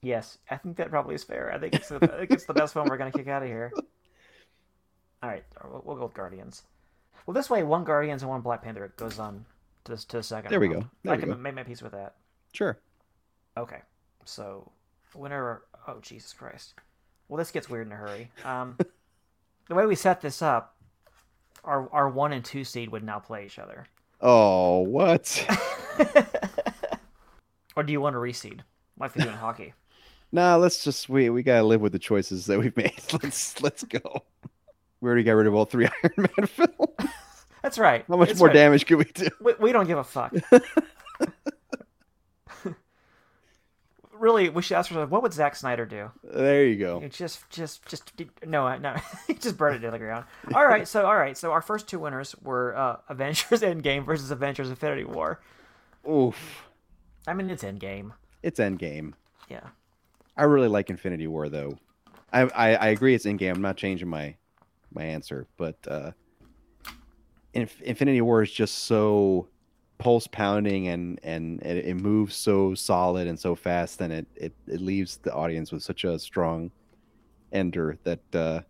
[0.03, 1.51] yes, I think that probably is fair.
[1.51, 3.43] I think it's the, I think it's the best film we're going to kick out
[3.43, 3.73] of here.
[5.23, 6.65] All right, we'll, we'll go with Guardians.
[7.27, 9.47] Well, this way, one Guardians and one Black Panther goes on
[9.85, 10.83] to, to the second There we round.
[10.83, 10.89] go.
[11.05, 11.37] There I we can go.
[11.39, 12.17] make my peace with that.
[12.53, 12.79] sure.
[13.57, 13.81] Okay,
[14.25, 14.71] so
[15.15, 15.63] winner.
[15.87, 16.75] Oh Jesus Christ!
[17.29, 18.31] Well, this gets weird in a hurry.
[18.45, 18.77] Um,
[19.69, 20.77] the way we set this up,
[21.63, 23.87] our our one and two seed would now play each other.
[24.21, 25.47] Oh, what?
[27.77, 28.61] or do you want to reseed,
[28.99, 29.75] like we do in hockey?
[30.33, 33.01] nah, let's just we we gotta live with the choices that we've made.
[33.23, 34.25] Let's let's go.
[35.01, 37.11] We already got rid of all three Iron Man films.
[37.63, 38.05] That's right.
[38.09, 38.55] How much It's more right.
[38.55, 39.29] damage could we do?
[39.41, 40.35] We, we don't give a fuck.
[44.19, 46.11] Really, we should ask ourselves, what would Zack Snyder do?
[46.23, 47.07] There you go.
[47.09, 48.13] Just, just, just
[48.47, 48.97] no, no.
[49.41, 50.25] just burn it to the ground.
[50.55, 54.31] All right, so all right, so our first two winners were uh, Avengers Endgame versus
[54.31, 55.41] Avengers Infinity War.
[56.09, 56.65] Oof.
[57.27, 58.13] I mean, it's Endgame.
[58.43, 59.15] It's Endgame.
[59.49, 59.69] Yeah.
[60.37, 61.79] I really like Infinity War though.
[62.33, 63.55] I I, I agree it's Endgame.
[63.55, 64.37] I'm not changing my
[64.93, 66.13] my answer, but uh,
[67.55, 69.49] Inf- Infinity War is just so
[69.99, 74.53] pulse pounding and and it, it moves so solid and so fast, and it, it
[74.67, 76.71] it leaves the audience with such a strong
[77.53, 78.61] ender that uh,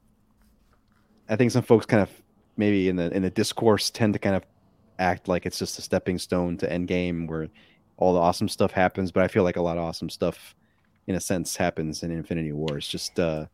[1.28, 2.10] I think some folks kind of
[2.56, 4.44] maybe in the in the discourse tend to kind of
[4.98, 7.48] act like it's just a stepping stone to Endgame where
[7.96, 10.54] all the awesome stuff happens, but I feel like a lot of awesome stuff
[11.06, 12.78] in a sense happens in Infinity War.
[12.78, 13.46] It's just uh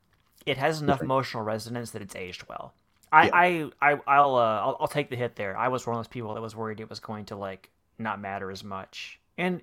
[0.45, 1.11] It has enough Different.
[1.11, 2.75] emotional resonance that it's aged well.
[3.13, 5.57] I, I, I, I'll, uh, I'll, I'll take the hit there.
[5.57, 8.21] I was one of those people that was worried it was going to like not
[8.21, 9.61] matter as much, and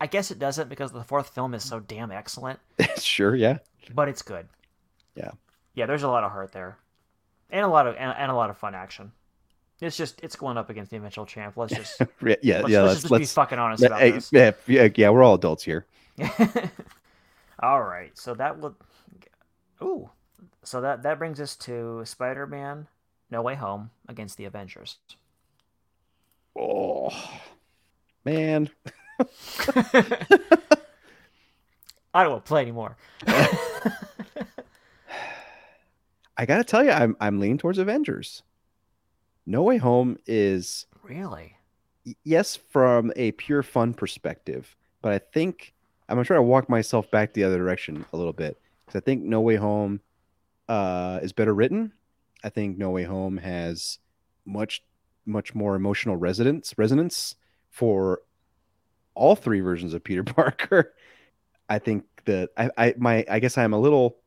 [0.00, 2.60] I guess it doesn't because the fourth film is so damn excellent.
[2.98, 3.58] sure, yeah.
[3.94, 4.46] but it's good.
[5.14, 5.30] Yeah.
[5.74, 6.76] Yeah, there's a lot of heart there,
[7.50, 9.12] and a lot of and, and a lot of fun action.
[9.80, 11.56] It's just it's going up against the eventual champ.
[11.56, 12.82] Let's just Yeah, yeah, let's, yeah.
[12.82, 14.32] let's Let's, just let's, be fucking honest let- about hey, this.
[14.32, 15.86] yeah, yeah, yeah, we're all adults here.
[17.60, 18.74] All right, so that would,
[19.82, 20.10] ooh,
[20.62, 22.86] so that that brings us to Spider-Man:
[23.30, 24.98] No Way Home against the Avengers.
[26.58, 27.12] Oh
[28.24, 28.70] man.
[32.14, 32.96] I don't want to play anymore.
[36.38, 38.42] I gotta tell you, I'm I'm leaning towards Avengers.
[39.46, 41.56] No Way Home is really?
[42.24, 45.74] yes from a pure fun perspective, but I think
[46.08, 49.04] I'm gonna try to walk myself back the other direction a little bit because I
[49.04, 50.00] think No Way Home
[50.68, 51.92] uh, is better written.
[52.42, 53.98] I think No Way Home has
[54.44, 54.82] much
[55.28, 57.34] much more emotional resonance resonance
[57.70, 58.20] for
[59.14, 60.94] all three versions of Peter Parker.
[61.68, 64.18] I think that I, I my I guess I'm a little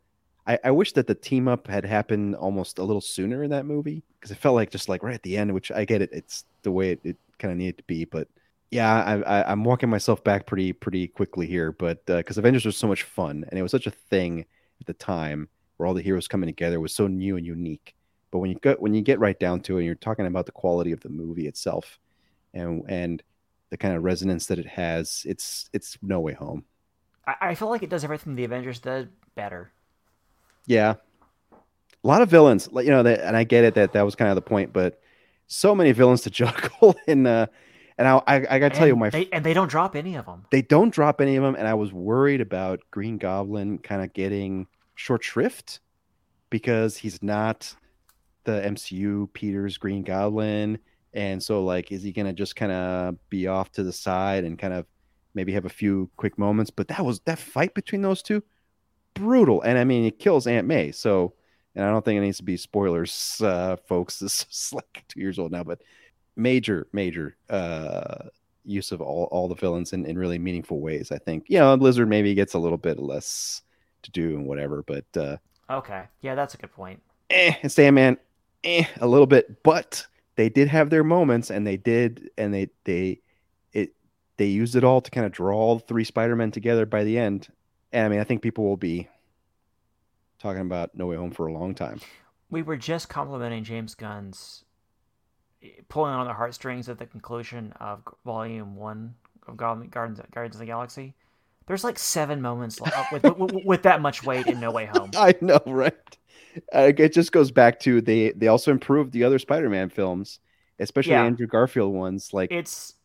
[0.48, 3.66] I, I wish that the team up had happened almost a little sooner in that
[3.66, 6.10] movie because it felt like just like right at the end, which I get it.
[6.12, 8.28] It's the way it, it kind of needed to be, but
[8.72, 11.72] yeah, I, I, I'm walking myself back pretty pretty quickly here.
[11.72, 14.46] But because Avengers was so much fun and it was such a thing
[14.80, 15.50] at the time
[15.80, 17.96] where all the heroes coming together was so new and unique.
[18.32, 20.46] But when you get when you get right down to it, and you're talking about
[20.46, 21.98] the quality of the movie itself,
[22.54, 23.24] and and
[23.70, 26.66] the kind of resonance that it has, it's it's No Way Home.
[27.26, 29.72] I, I feel like it does everything the Avengers did better.
[30.66, 30.96] Yeah,
[32.04, 34.16] a lot of villains, like you know, that, and I get it that that was
[34.16, 35.02] kind of the point, but
[35.48, 37.48] so many villains to juggle, and uh,
[37.98, 40.26] And I, I, I gotta tell you, my they, and they don't drop any of
[40.26, 40.46] them.
[40.52, 44.14] they don't drop any of them, and I was worried about Green Goblin kind of
[44.14, 44.68] getting
[45.00, 45.80] short shrift
[46.50, 47.74] because he's not
[48.44, 50.78] the MCU Peter's Green Goblin,
[51.14, 54.60] and so like, is he gonna just kind of be off to the side and
[54.60, 54.86] kind of
[55.34, 56.70] maybe have a few quick moments?
[56.70, 58.44] But that was that fight between those two,
[59.14, 60.92] brutal, and I mean, it kills Aunt May.
[60.92, 61.34] So,
[61.76, 64.20] and I don't think it needs to be spoilers, uh, folks.
[64.20, 65.82] This is like two years old now, but
[66.36, 68.30] major, major uh
[68.66, 71.12] use of all, all the villains in, in really meaningful ways.
[71.12, 73.64] I think, you know, Lizard maybe gets a little bit less
[74.04, 75.38] to do and whatever, but uh,
[75.70, 77.02] Okay, yeah, that's a good point.
[77.30, 78.18] eh, and Sandman,
[78.64, 82.70] eh, a little bit, but they did have their moments and they did, and they,
[82.86, 83.20] they,
[83.74, 83.92] it,
[84.38, 87.50] they used it all to kind of draw all three Spider-Men together by the end.
[87.92, 89.08] And I mean, I think people will be
[90.40, 92.00] talking about No Way Home for a long time.
[92.50, 94.64] We were just complimenting James Gunn's
[95.62, 99.16] eh, pulling on the heartstrings at the conclusion of Volume One
[99.48, 101.14] of Guardians, Guardians of the Galaxy.
[101.70, 105.12] There's like seven moments uh, with, with with that much weight in No Way Home.
[105.18, 105.96] I know, right?
[106.74, 110.40] Uh, it just goes back to they they also improved the other Spider-Man films,
[110.80, 111.24] especially Yeah.
[111.26, 112.34] Andrew Garfield ones.
[112.34, 112.96] Like, It's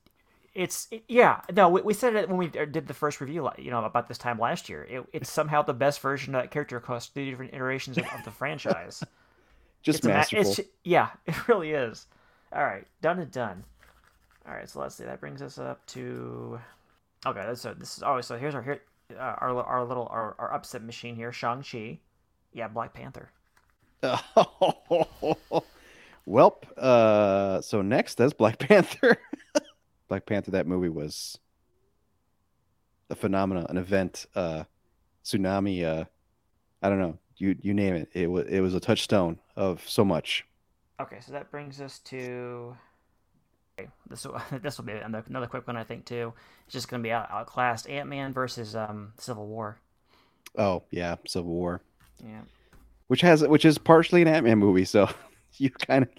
[0.54, 3.70] it's it- yeah no we, we said it when we did the first review you
[3.70, 6.76] know about this time last year it, it's somehow the best version of that character
[6.76, 9.02] across three different iterations of, of the franchise
[9.82, 12.06] just it's a it's, yeah it really is
[12.52, 13.64] all right done and done
[14.48, 16.60] all right so let's see that brings us up to
[17.26, 20.34] okay that's so this is oh so here's our here uh, our, our little our,
[20.38, 21.98] our upset machine here shang chi
[22.52, 23.30] yeah black panther
[26.26, 26.64] Welp.
[26.76, 29.16] Uh, so next, that's Black Panther.
[30.08, 30.50] Black Panther.
[30.52, 31.38] That movie was
[33.10, 34.64] a phenomenon, an event, uh,
[35.24, 35.84] tsunami.
[35.84, 36.04] Uh,
[36.82, 37.18] I don't know.
[37.36, 38.08] You you name it.
[38.12, 40.46] It was it was a touchstone of so much.
[41.00, 42.76] okay so that brings us to
[44.08, 46.32] this will this will be another, quick one i think too
[46.64, 49.78] it's just going to be out, outclassed ant-man versus um civil war
[50.56, 51.80] Oh yeah, Civil War,
[52.24, 52.42] yeah
[53.08, 54.84] which has which is partially an Ant Man movie.
[54.84, 55.08] So
[55.56, 56.10] you kind of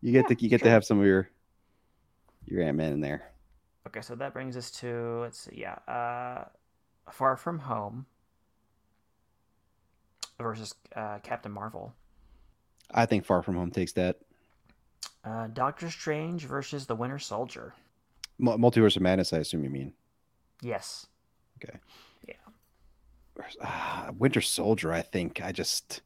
[0.00, 0.64] you get Yeah, to you get sure.
[0.64, 1.30] to have some of your
[2.46, 3.32] your Ant Man in there.
[3.86, 6.44] Okay, so that brings us to let's see, yeah, uh,
[7.10, 8.06] Far From Home
[10.38, 11.94] versus uh, Captain Marvel,
[12.90, 14.20] I think Far From Home takes that.
[15.24, 17.74] Uh, Doctor Strange versus the Winter Soldier.
[18.38, 19.92] Mul- Multiverse of Madness, I assume you mean.
[20.62, 21.06] Yes,
[23.60, 25.40] Ah, Winter Soldier, I think.
[25.42, 26.02] I just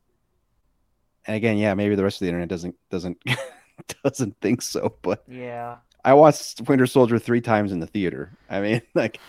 [1.26, 3.18] and again, yeah, maybe the rest of the internet doesn't doesn't
[4.02, 8.32] doesn't think so, but yeah, I watched Winter Soldier three times in the theater.
[8.48, 9.20] I mean, like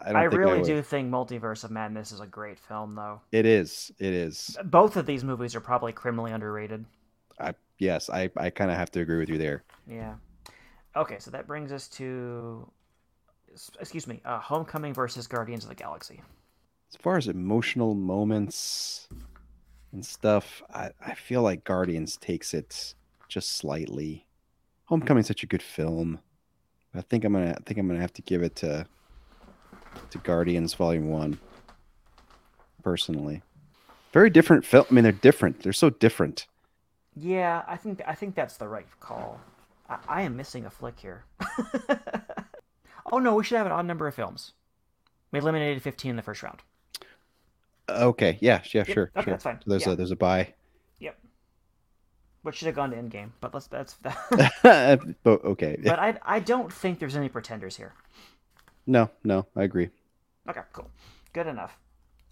[0.00, 0.66] I I, really would.
[0.66, 3.20] do think Multiverse of Madness is a great film, though.
[3.32, 3.92] It is.
[3.98, 4.56] It is.
[4.64, 6.86] Both of these movies are probably criminally underrated.
[7.78, 9.64] Yes, I I kind of have to agree with you there.
[9.86, 10.14] Yeah.
[10.94, 12.66] Okay, so that brings us to,
[13.78, 16.22] excuse me, uh, Homecoming versus Guardians of the Galaxy.
[16.90, 19.08] as far as emotional moments
[19.92, 22.94] and stuff, I, I feel like Guardians takes it
[23.28, 24.26] just slightly.
[24.86, 26.20] Homecoming's such a good film.
[26.94, 28.86] I think I'm gonna I think I'm gonna have to give it to
[30.10, 31.38] to Guardians Volume One.
[32.82, 33.42] Personally,
[34.12, 34.86] very different film.
[34.90, 35.62] I mean, they're different.
[35.62, 36.46] They're so different.
[37.18, 39.40] Yeah, I think I think that's the right call.
[39.88, 41.24] I, I am missing a flick here.
[43.12, 44.52] oh no, we should have an odd number of films.
[45.32, 46.60] We eliminated fifteen in the first round.
[47.88, 49.32] Okay, yeah, yeah, Yep, sure, okay, sure.
[49.32, 49.60] that's fine.
[49.62, 49.92] So there's Yeah.
[49.92, 50.52] a there's a buy.
[50.98, 51.18] Yep.
[52.42, 53.94] Which should have gone to Endgame, but let's that's.
[54.62, 57.94] but okay, but I I don't think there's any pretenders here.
[58.86, 59.88] no, no, I agree.
[60.48, 60.90] Okay, cool,
[61.32, 61.78] good enough.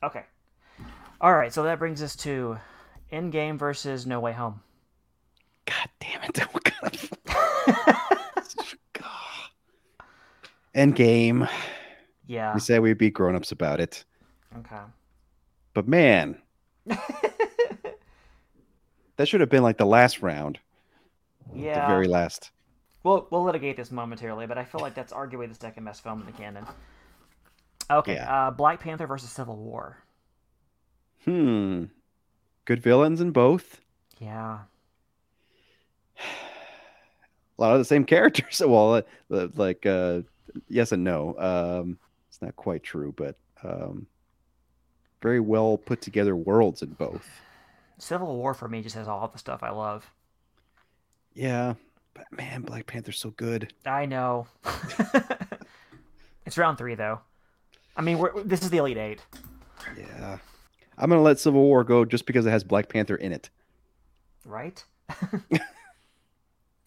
[0.03, 0.24] Okay,
[1.20, 1.53] all right.
[1.53, 2.59] So that brings us to
[3.12, 4.61] Endgame versus No Way Home.
[5.67, 6.39] God damn it!
[6.53, 7.11] What kind of
[10.75, 11.47] End game.
[12.27, 12.53] Yeah.
[12.53, 14.05] We said we'd be grown ups about it.
[14.59, 14.81] Okay.
[15.73, 16.37] But man,
[16.87, 16.99] that
[19.27, 20.59] should have been like the last round.
[21.55, 21.83] yeah.
[21.83, 22.51] The very last.
[23.05, 26.21] We'll we'll litigate this momentarily, but I feel like that's arguably the second best film
[26.21, 26.67] in the canon.
[27.91, 28.47] Okay, Yeah.
[28.49, 29.99] uh, Black Panther versus Civil War.
[31.25, 31.85] Hmm.
[32.65, 33.81] Good villains in both.
[34.19, 34.61] Yeah.
[37.59, 38.61] A lot of the same characters.
[38.65, 40.23] Well, uh, like uh
[40.69, 41.37] yes and no.
[41.39, 41.99] Um
[42.29, 44.07] it's not quite true, but um
[45.23, 47.27] very well put together worlds in both.
[47.99, 50.11] Civil War for me just has all the stuff I love.
[51.35, 51.75] Yeah.
[52.13, 53.73] But man, Black Panther's so good.
[53.87, 54.47] I know.
[56.47, 57.21] it's round three though.
[57.97, 59.23] I mean, we're, this is the Elite Eight.
[59.97, 60.39] Yeah.
[60.99, 63.51] I'm gonna let Civil War go just because it has Black Panther in it.
[64.45, 64.85] right?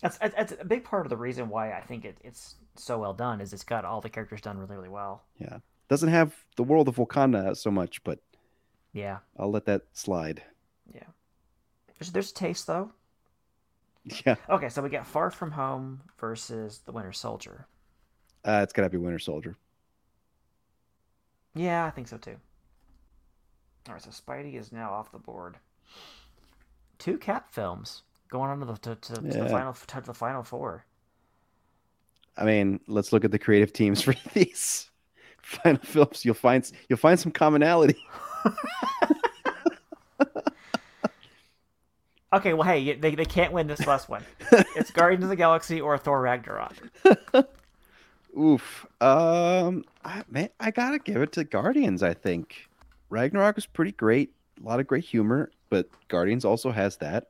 [0.01, 3.13] That's, that's a big part of the reason why I think it, it's so well
[3.13, 5.23] done is it's got all the characters done really really well.
[5.39, 5.59] Yeah.
[5.89, 8.19] Doesn't have the world of Wakanda so much, but
[8.93, 10.43] Yeah, I'll let that slide.
[10.93, 11.03] Yeah,
[11.99, 12.91] there's there's taste though.
[14.25, 14.35] Yeah.
[14.49, 17.67] Okay, so we got Far From Home versus The Winter Soldier.
[18.43, 19.57] Uh, it's gotta be Winter Soldier.
[21.53, 22.37] Yeah, I think so too.
[23.87, 25.57] All right, so Spidey is now off the board.
[26.99, 30.43] Two Cap films going on to the to, to, to the final to the final
[30.43, 30.85] four.
[32.37, 34.89] I mean, let's look at the creative teams for these
[35.41, 36.23] final films.
[36.23, 37.97] You'll find you'll find some commonality.
[42.33, 44.23] Okay, well, hey, they, they can't win this last one.
[44.75, 46.75] It's Guardians of the Galaxy or Thor Ragnarok.
[48.37, 48.85] Oof.
[49.01, 52.03] Um, I, man, I gotta give it to Guardians.
[52.03, 52.67] I think
[53.09, 54.33] Ragnarok was pretty great.
[54.61, 57.29] A lot of great humor, but Guardians also has that.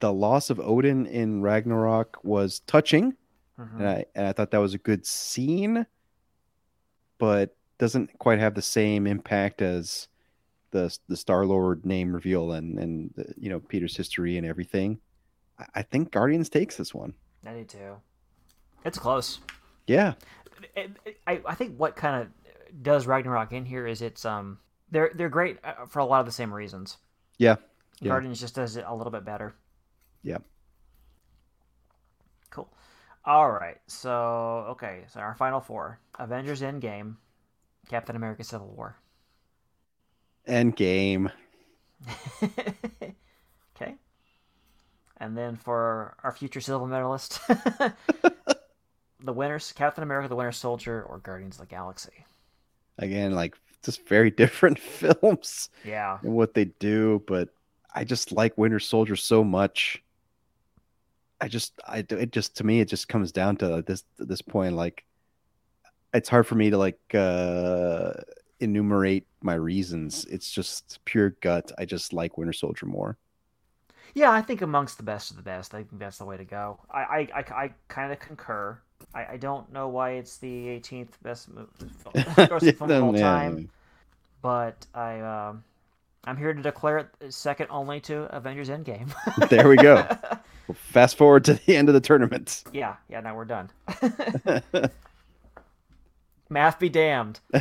[0.00, 3.14] The loss of Odin in Ragnarok was touching,
[3.58, 3.78] Mhm.
[3.78, 5.86] and I and I thought that was a good scene,
[7.18, 10.08] but doesn't quite have the same impact as
[10.70, 14.98] the the Star Lord name reveal and and the, you know Peter's history and everything.
[15.58, 17.14] I, I think Guardians takes this one.
[17.46, 17.96] I do too.
[18.84, 19.40] It's close.
[19.86, 20.14] Yeah,
[21.26, 24.58] I, I think what kind of does Ragnarok in here is it's um
[24.90, 26.98] they're they're great uh, for a lot of the same reasons.
[27.38, 27.56] yeah,
[28.00, 28.08] Yeah.
[28.08, 29.54] Guardians just does it a little bit better.
[30.22, 30.38] Yeah.
[32.50, 32.68] Cool.
[33.24, 33.80] All right.
[33.86, 35.04] So okay.
[35.08, 37.16] So our final four: Avengers Endgame,
[37.88, 38.96] Captain America: Civil War.
[40.46, 41.30] End game.
[43.76, 43.94] okay.
[45.18, 51.18] And then for our future silver medalist, the winners: Captain America: The Winter Soldier or
[51.18, 52.24] Guardians of the Galaxy.
[52.98, 56.18] again like just very different films Yeah.
[56.22, 57.48] and what they do but
[57.94, 60.01] i just like winter soldier so much
[61.42, 64.42] i just i do- it just to me it just comes down to this this
[64.42, 65.04] point like
[66.14, 68.12] it's hard for me to like uh
[68.60, 73.18] enumerate my reasons it's just pure gut i just like winter soldier more
[74.14, 76.44] Yeah, I think amongst the best of the best, I think that's the way to
[76.44, 76.78] go.
[76.90, 78.78] I I, I, I kind of concur.
[79.14, 81.68] I, I don't know why it's the 18th best movie
[82.02, 82.14] film,
[82.78, 83.22] film of all Yeah.
[83.22, 83.68] time,
[84.42, 85.64] but I um,
[86.24, 89.12] I'm here to declare it second only to Avengers Endgame.
[89.50, 90.06] there we go
[90.74, 93.20] fast forward to the end of the tournament yeah, yeah.
[93.20, 93.70] Now we're done.
[96.50, 97.40] Math be damned.
[97.52, 97.60] you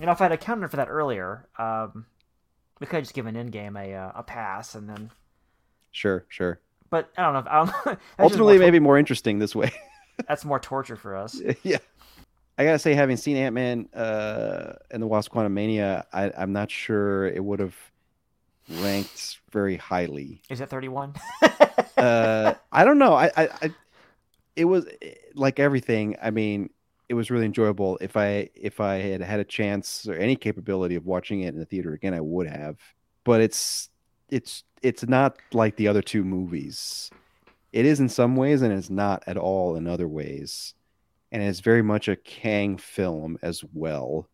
[0.00, 2.06] know, if I'd accounted for that earlier, um,
[2.78, 5.10] we could have just given Endgame a uh, a pass, and then.
[5.92, 6.60] sure sure
[6.90, 7.38] But I don't know.
[7.40, 9.72] If, I don't, that's ultimately maybe more interesting this way
[10.28, 11.40] that's more torture for us.
[11.62, 11.78] yeah.
[12.58, 16.70] I gotta say, having seen Ant Man uh, and the Wasp Quantumania, I, I'm not
[16.70, 17.76] sure it would have
[18.68, 20.42] ranked very highly.
[20.48, 21.14] Is it 31?
[21.96, 23.14] Uh, I don't know.
[23.14, 23.70] I, I, I,
[24.54, 24.84] it was
[25.34, 26.14] like everything.
[26.22, 26.68] I mean,
[27.08, 27.96] it was really enjoyable.
[28.02, 31.58] If I, if I had had a chance or any capability of watching it in
[31.58, 32.76] the theater again, I would have.
[33.24, 33.88] But it's,
[34.28, 37.10] it's, it's not like the other two movies.
[37.72, 40.74] It is in some ways, and it's not at all in other ways
[41.32, 44.28] and it's very much a Kang film as well.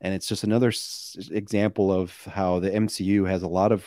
[0.00, 3.84] And it's just another s- example of how the MCU has a lot of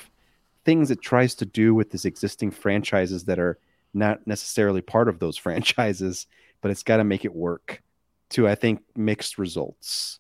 [0.66, 3.57] things it tries to do with these existing franchises that are
[3.93, 6.28] not necessarily part of those franchises,
[6.62, 7.82] but it's got to make it work
[8.30, 10.20] to, I think, mixed results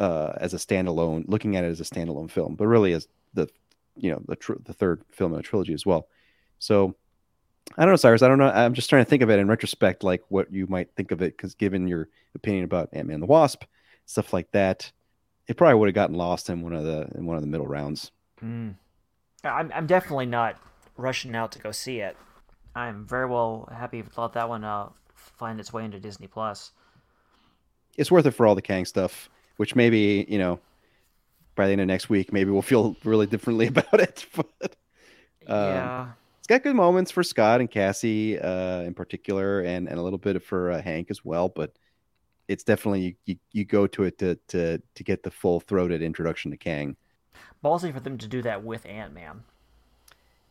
[0.00, 3.48] uh, as a standalone, looking at it as a standalone film, but really as the,
[3.96, 6.08] you know, the, tr- the third film in a trilogy as well.
[6.58, 6.94] So,
[7.76, 8.22] I don't know, Cyrus.
[8.22, 8.50] I don't know.
[8.50, 11.20] I'm just trying to think of it in retrospect, like what you might think of
[11.20, 13.64] it, because given your opinion about Ant Man the Wasp,
[14.06, 14.90] stuff like that,
[15.48, 17.66] it probably would have gotten lost in one of the in one of the middle
[17.66, 18.12] rounds.
[18.42, 18.76] Mm.
[19.44, 20.60] I'm, I'm definitely not
[20.96, 22.16] rushing out to go see it.
[22.74, 26.72] I'm very well happy to let that one uh, find its way into Disney Plus.
[27.96, 30.60] It's worth it for all the Kang stuff, which maybe you know
[31.56, 34.26] by the end of next week, maybe we'll feel really differently about it.
[34.34, 34.76] But
[35.46, 36.12] Um, yeah.
[36.38, 40.18] it's got good moments for Scott and Cassie uh, in particular, and, and a little
[40.18, 41.48] bit for uh, Hank as well.
[41.48, 41.74] But
[42.48, 46.50] it's definitely you, you, go to it to, to to get the full throated introduction
[46.50, 46.96] to Kang.
[47.62, 49.42] Ballsy for them to do that with Ant Man.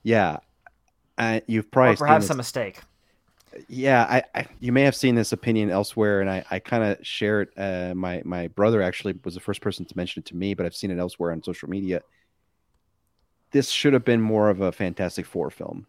[0.04, 0.38] Yeah,
[1.18, 2.82] uh, you've probably Or perhaps a mistake.
[3.68, 7.06] yeah I, I you may have seen this opinion elsewhere and i, I kind of
[7.06, 10.36] share it uh, my my brother actually was the first person to mention it to
[10.36, 12.02] me but i've seen it elsewhere on social media
[13.52, 15.88] this should have been more of a fantastic four film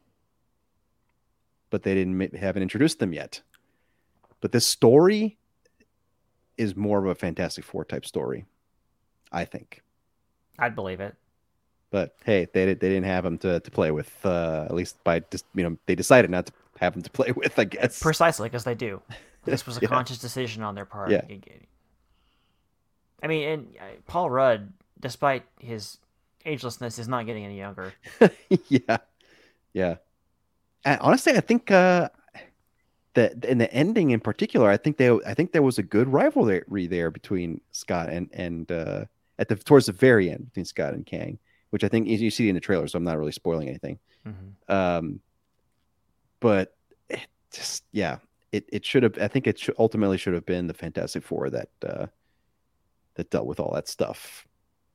[1.70, 3.42] but they didn't haven't introduced them yet
[4.40, 5.36] but this story
[6.58, 8.44] is more of a fantastic four type story
[9.32, 9.82] i think
[10.58, 11.14] I'd believe it.
[11.90, 14.12] But hey, they they didn't have him to, to play with.
[14.24, 17.30] Uh, at least by just you know they decided not to have him to play
[17.32, 17.56] with.
[17.58, 18.00] I guess.
[18.02, 19.00] Precisely, because they do.
[19.44, 19.88] This was a Yeah.
[19.88, 21.10] conscious decision on their part.
[21.10, 21.22] Yeah.
[23.22, 25.98] I mean, and uh, Paul Rudd, despite his
[26.44, 27.92] agelessness, is not getting any younger.
[28.68, 28.98] yeah,
[29.72, 29.96] yeah.
[30.84, 32.08] And honestly, I think uh,
[33.14, 36.08] that in the ending in particular, I think they I think there was a good
[36.08, 39.04] rivalry there between Scott and and uh,
[39.38, 41.38] at the towards the very end between Scott and Kang,
[41.70, 42.86] which I think you, you see in the trailer.
[42.86, 43.98] So I'm not really spoiling anything.
[44.26, 44.72] Mhm.
[44.72, 45.20] Um,
[46.40, 46.76] but
[47.08, 48.18] it just yeah,
[48.52, 49.18] it it should have.
[49.20, 52.06] I think it should, ultimately should have been the Fantastic Four that uh,
[53.14, 54.46] that dealt with all that stuff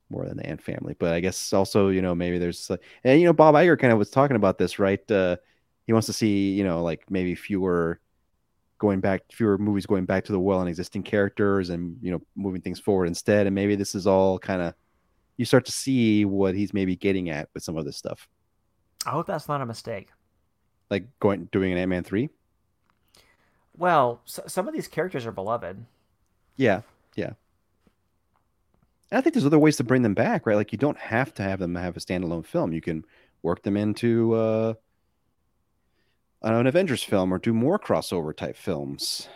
[0.10, 0.96] more than the Ant family.
[0.98, 3.94] But I guess also you know maybe there's uh, and you know Bob Iger kind
[3.94, 5.12] of was talking about this right.
[5.12, 5.38] Uh,
[5.88, 8.00] he wants to see you know like maybe fewer
[8.80, 12.22] going back fewer movies going back to the well and existing characters and you know
[12.36, 14.74] moving things forward instead and maybe this is all kind of
[15.38, 18.28] you start to see what he's maybe getting at with some of this stuff
[19.06, 20.10] I hope that's not a mistake.
[20.90, 22.30] like going doing an ant-man 3
[23.76, 25.86] Well, s some of these characters are beloved.
[26.56, 26.82] Yeah,
[27.16, 27.34] yeah.
[29.12, 30.56] And I think there's other ways to bring them back, right?
[30.56, 32.74] Like you don't have to have them have a standalone film.
[32.74, 33.06] You can
[33.44, 34.74] work them into uh,
[36.44, 39.30] an Avengers film or do more crossover type films.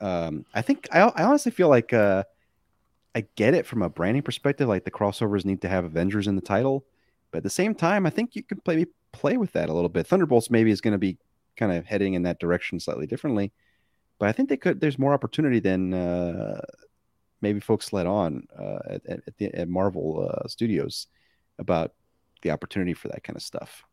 [0.00, 2.24] Um, I think I, I honestly feel like uh,
[3.14, 4.68] I get it from a branding perspective.
[4.68, 6.84] Like the crossovers need to have Avengers in the title,
[7.30, 9.88] but at the same time, I think you can play play with that a little
[9.88, 10.06] bit.
[10.06, 11.18] Thunderbolts maybe is going to be
[11.56, 13.52] kind of heading in that direction slightly differently,
[14.18, 14.80] but I think they could.
[14.80, 16.60] There's more opportunity than uh,
[17.40, 21.08] maybe folks let on uh, at, at, at, the, at Marvel uh, Studios
[21.58, 21.92] about
[22.42, 23.84] the opportunity for that kind of stuff.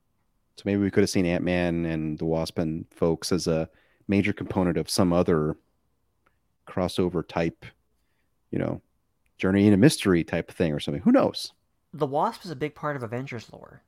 [0.58, 3.70] So maybe we could have seen Ant Man and the Wasp and folks as a
[4.08, 5.58] major component of some other
[6.68, 7.66] crossover type,
[8.52, 8.82] you know,
[9.38, 11.02] journey into mystery type thing or something.
[11.02, 11.54] Who knows?
[11.94, 13.82] The Wasp is a big part of Avengers lore.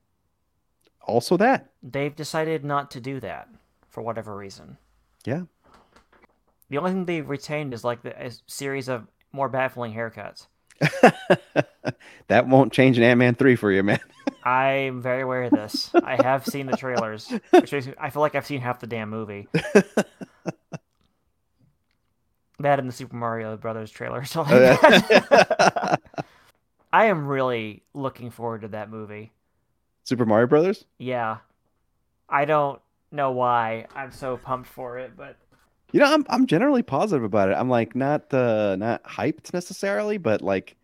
[1.01, 1.69] Also, that.
[1.81, 3.49] They've decided not to do that
[3.89, 4.77] for whatever reason.
[5.25, 5.43] Yeah.
[6.69, 10.47] The only thing they've retained is like the a series of more baffling haircuts.
[12.27, 13.99] that won't change an Ant Man 3 for you, man.
[14.43, 15.89] I'm very aware of this.
[15.93, 18.87] I have seen the trailers, which makes me, I feel like I've seen half the
[18.87, 19.47] damn movie.
[22.59, 24.23] That in the Super Mario Brothers trailer.
[24.23, 25.97] So I
[26.93, 29.33] am really looking forward to that movie.
[30.03, 30.85] Super Mario Brothers?
[30.97, 31.39] Yeah,
[32.29, 32.79] I don't
[33.11, 35.35] know why I'm so pumped for it, but
[35.93, 37.53] You know, I'm I'm generally positive about it.
[37.53, 40.75] I'm like not uh not hyped necessarily, but like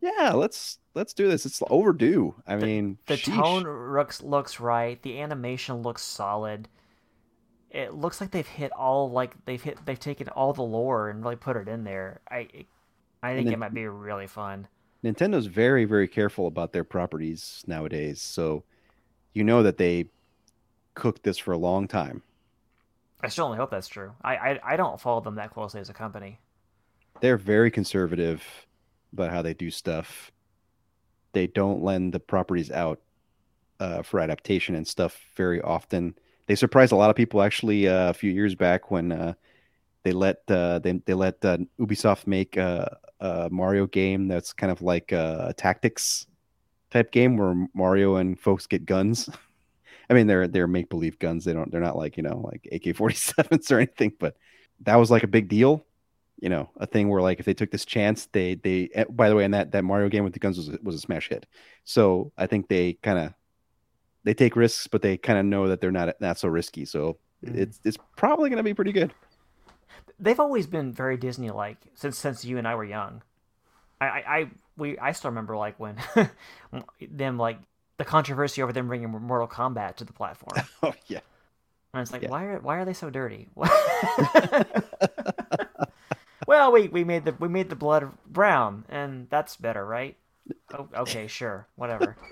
[0.00, 1.46] yeah, let's let's do this.
[1.46, 2.34] It's overdue.
[2.48, 3.34] I mean, the sheesh.
[3.34, 5.00] tone looks looks right.
[5.02, 6.68] The animation looks solid.
[7.70, 11.22] It looks like they've hit all like they've hit they've taken all the lore and
[11.22, 12.20] really put it in there.
[12.28, 12.48] I
[13.22, 14.66] I think then- it might be really fun.
[15.04, 18.20] Nintendo's very very careful about their properties nowadays.
[18.20, 18.64] So
[19.32, 20.06] you know that they
[20.94, 22.22] cooked this for a long time.
[23.22, 24.12] I certainly hope that's true.
[24.22, 26.38] I, I I don't follow them that closely as a company.
[27.20, 28.42] They're very conservative
[29.12, 30.30] about how they do stuff.
[31.32, 33.00] They don't lend the properties out
[33.78, 36.14] uh, for adaptation and stuff very often.
[36.46, 39.34] They surprised a lot of people actually uh, a few years back when uh,
[40.02, 44.72] they let uh, they they let uh, Ubisoft make a, a Mario game that's kind
[44.72, 46.26] of like a tactics
[46.90, 49.28] type game where Mario and folks get guns.
[50.10, 51.44] I mean, they're they're make believe guns.
[51.46, 54.12] They don't they're not like you know like AK forty sevens or anything.
[54.20, 54.36] But
[54.82, 55.86] that was like a big deal.
[56.40, 58.90] You know, a thing where like if they took this chance, they they.
[58.94, 61.00] eh, By the way, in that that Mario game with the guns was was a
[61.00, 61.46] smash hit.
[61.84, 63.34] So I think they kind of
[64.24, 66.84] they take risks, but they kind of know that they're not not so risky.
[66.84, 67.58] So Mhm.
[67.58, 69.14] it's it's probably going to be pretty good.
[70.18, 73.22] They've always been very Disney like since since you and I were young.
[74.00, 75.96] I, I, I we I still remember like when
[77.10, 77.58] them like
[78.00, 80.66] the controversy over them bringing Mortal Kombat to the platform.
[80.82, 81.20] Oh yeah.
[81.92, 82.30] And it's like, Yeah.
[82.30, 83.48] why are why are they so dirty?
[86.46, 90.16] well, we, we made the we made the blood brown, and that's better, right?
[90.72, 92.16] Oh, okay, sure, whatever.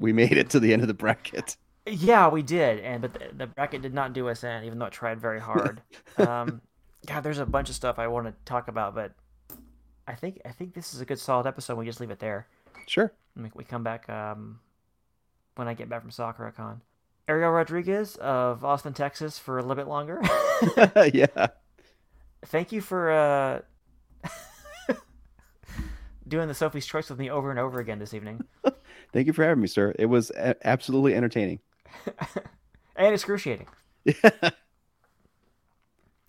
[0.00, 1.56] We made it to the end of the bracket.
[1.84, 4.84] Yeah, we did, and but the, the bracket did not do us in, even though
[4.86, 5.82] it tried very hard.
[6.18, 6.60] Um,
[7.04, 9.10] God, there's a bunch of stuff I want to talk about, but
[10.06, 11.76] I think I think this is a good solid episode.
[11.76, 12.46] We just leave it there.
[12.86, 13.12] Sure.
[13.34, 14.60] We, we come back um,
[15.58, 16.80] when I get back from Sakura-Con.
[17.26, 20.20] Ariel Rodriguez of Austin, Texas, for a little bit longer.
[21.12, 21.48] yeah.
[22.46, 23.60] Thank you for uh,
[26.28, 28.44] doing the Sophie's Choice with me over and over again this evening,
[29.12, 29.94] Thank you for having me, sir.
[29.98, 31.58] It was a- absolutely entertaining.
[32.96, 33.66] and excruciating.
[34.04, 34.50] Yeah.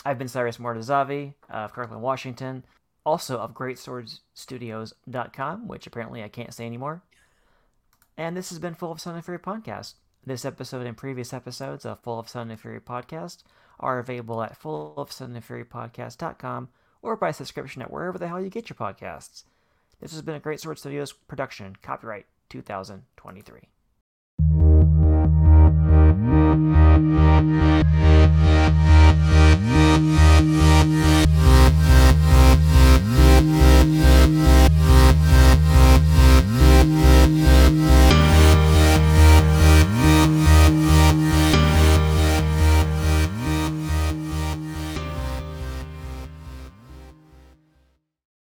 [0.05, 2.63] I've been Cyrus Mortazavi of Kirkland, Washington,
[3.05, 7.03] also of GreatSwordsStudios.com, which apparently I can't say anymore.
[8.19, 9.93] And this has been Full of Sound and Fury Podcast.
[10.25, 13.43] This episode and previous episodes of Full of Sound and Fury Podcast
[13.79, 16.67] are available at fullofsoundandfurypodcast.com
[17.01, 19.45] or by subscription at wherever the hell you get your podcasts.
[20.01, 23.69] This has been a Great Sword Studios production, copyright 2023.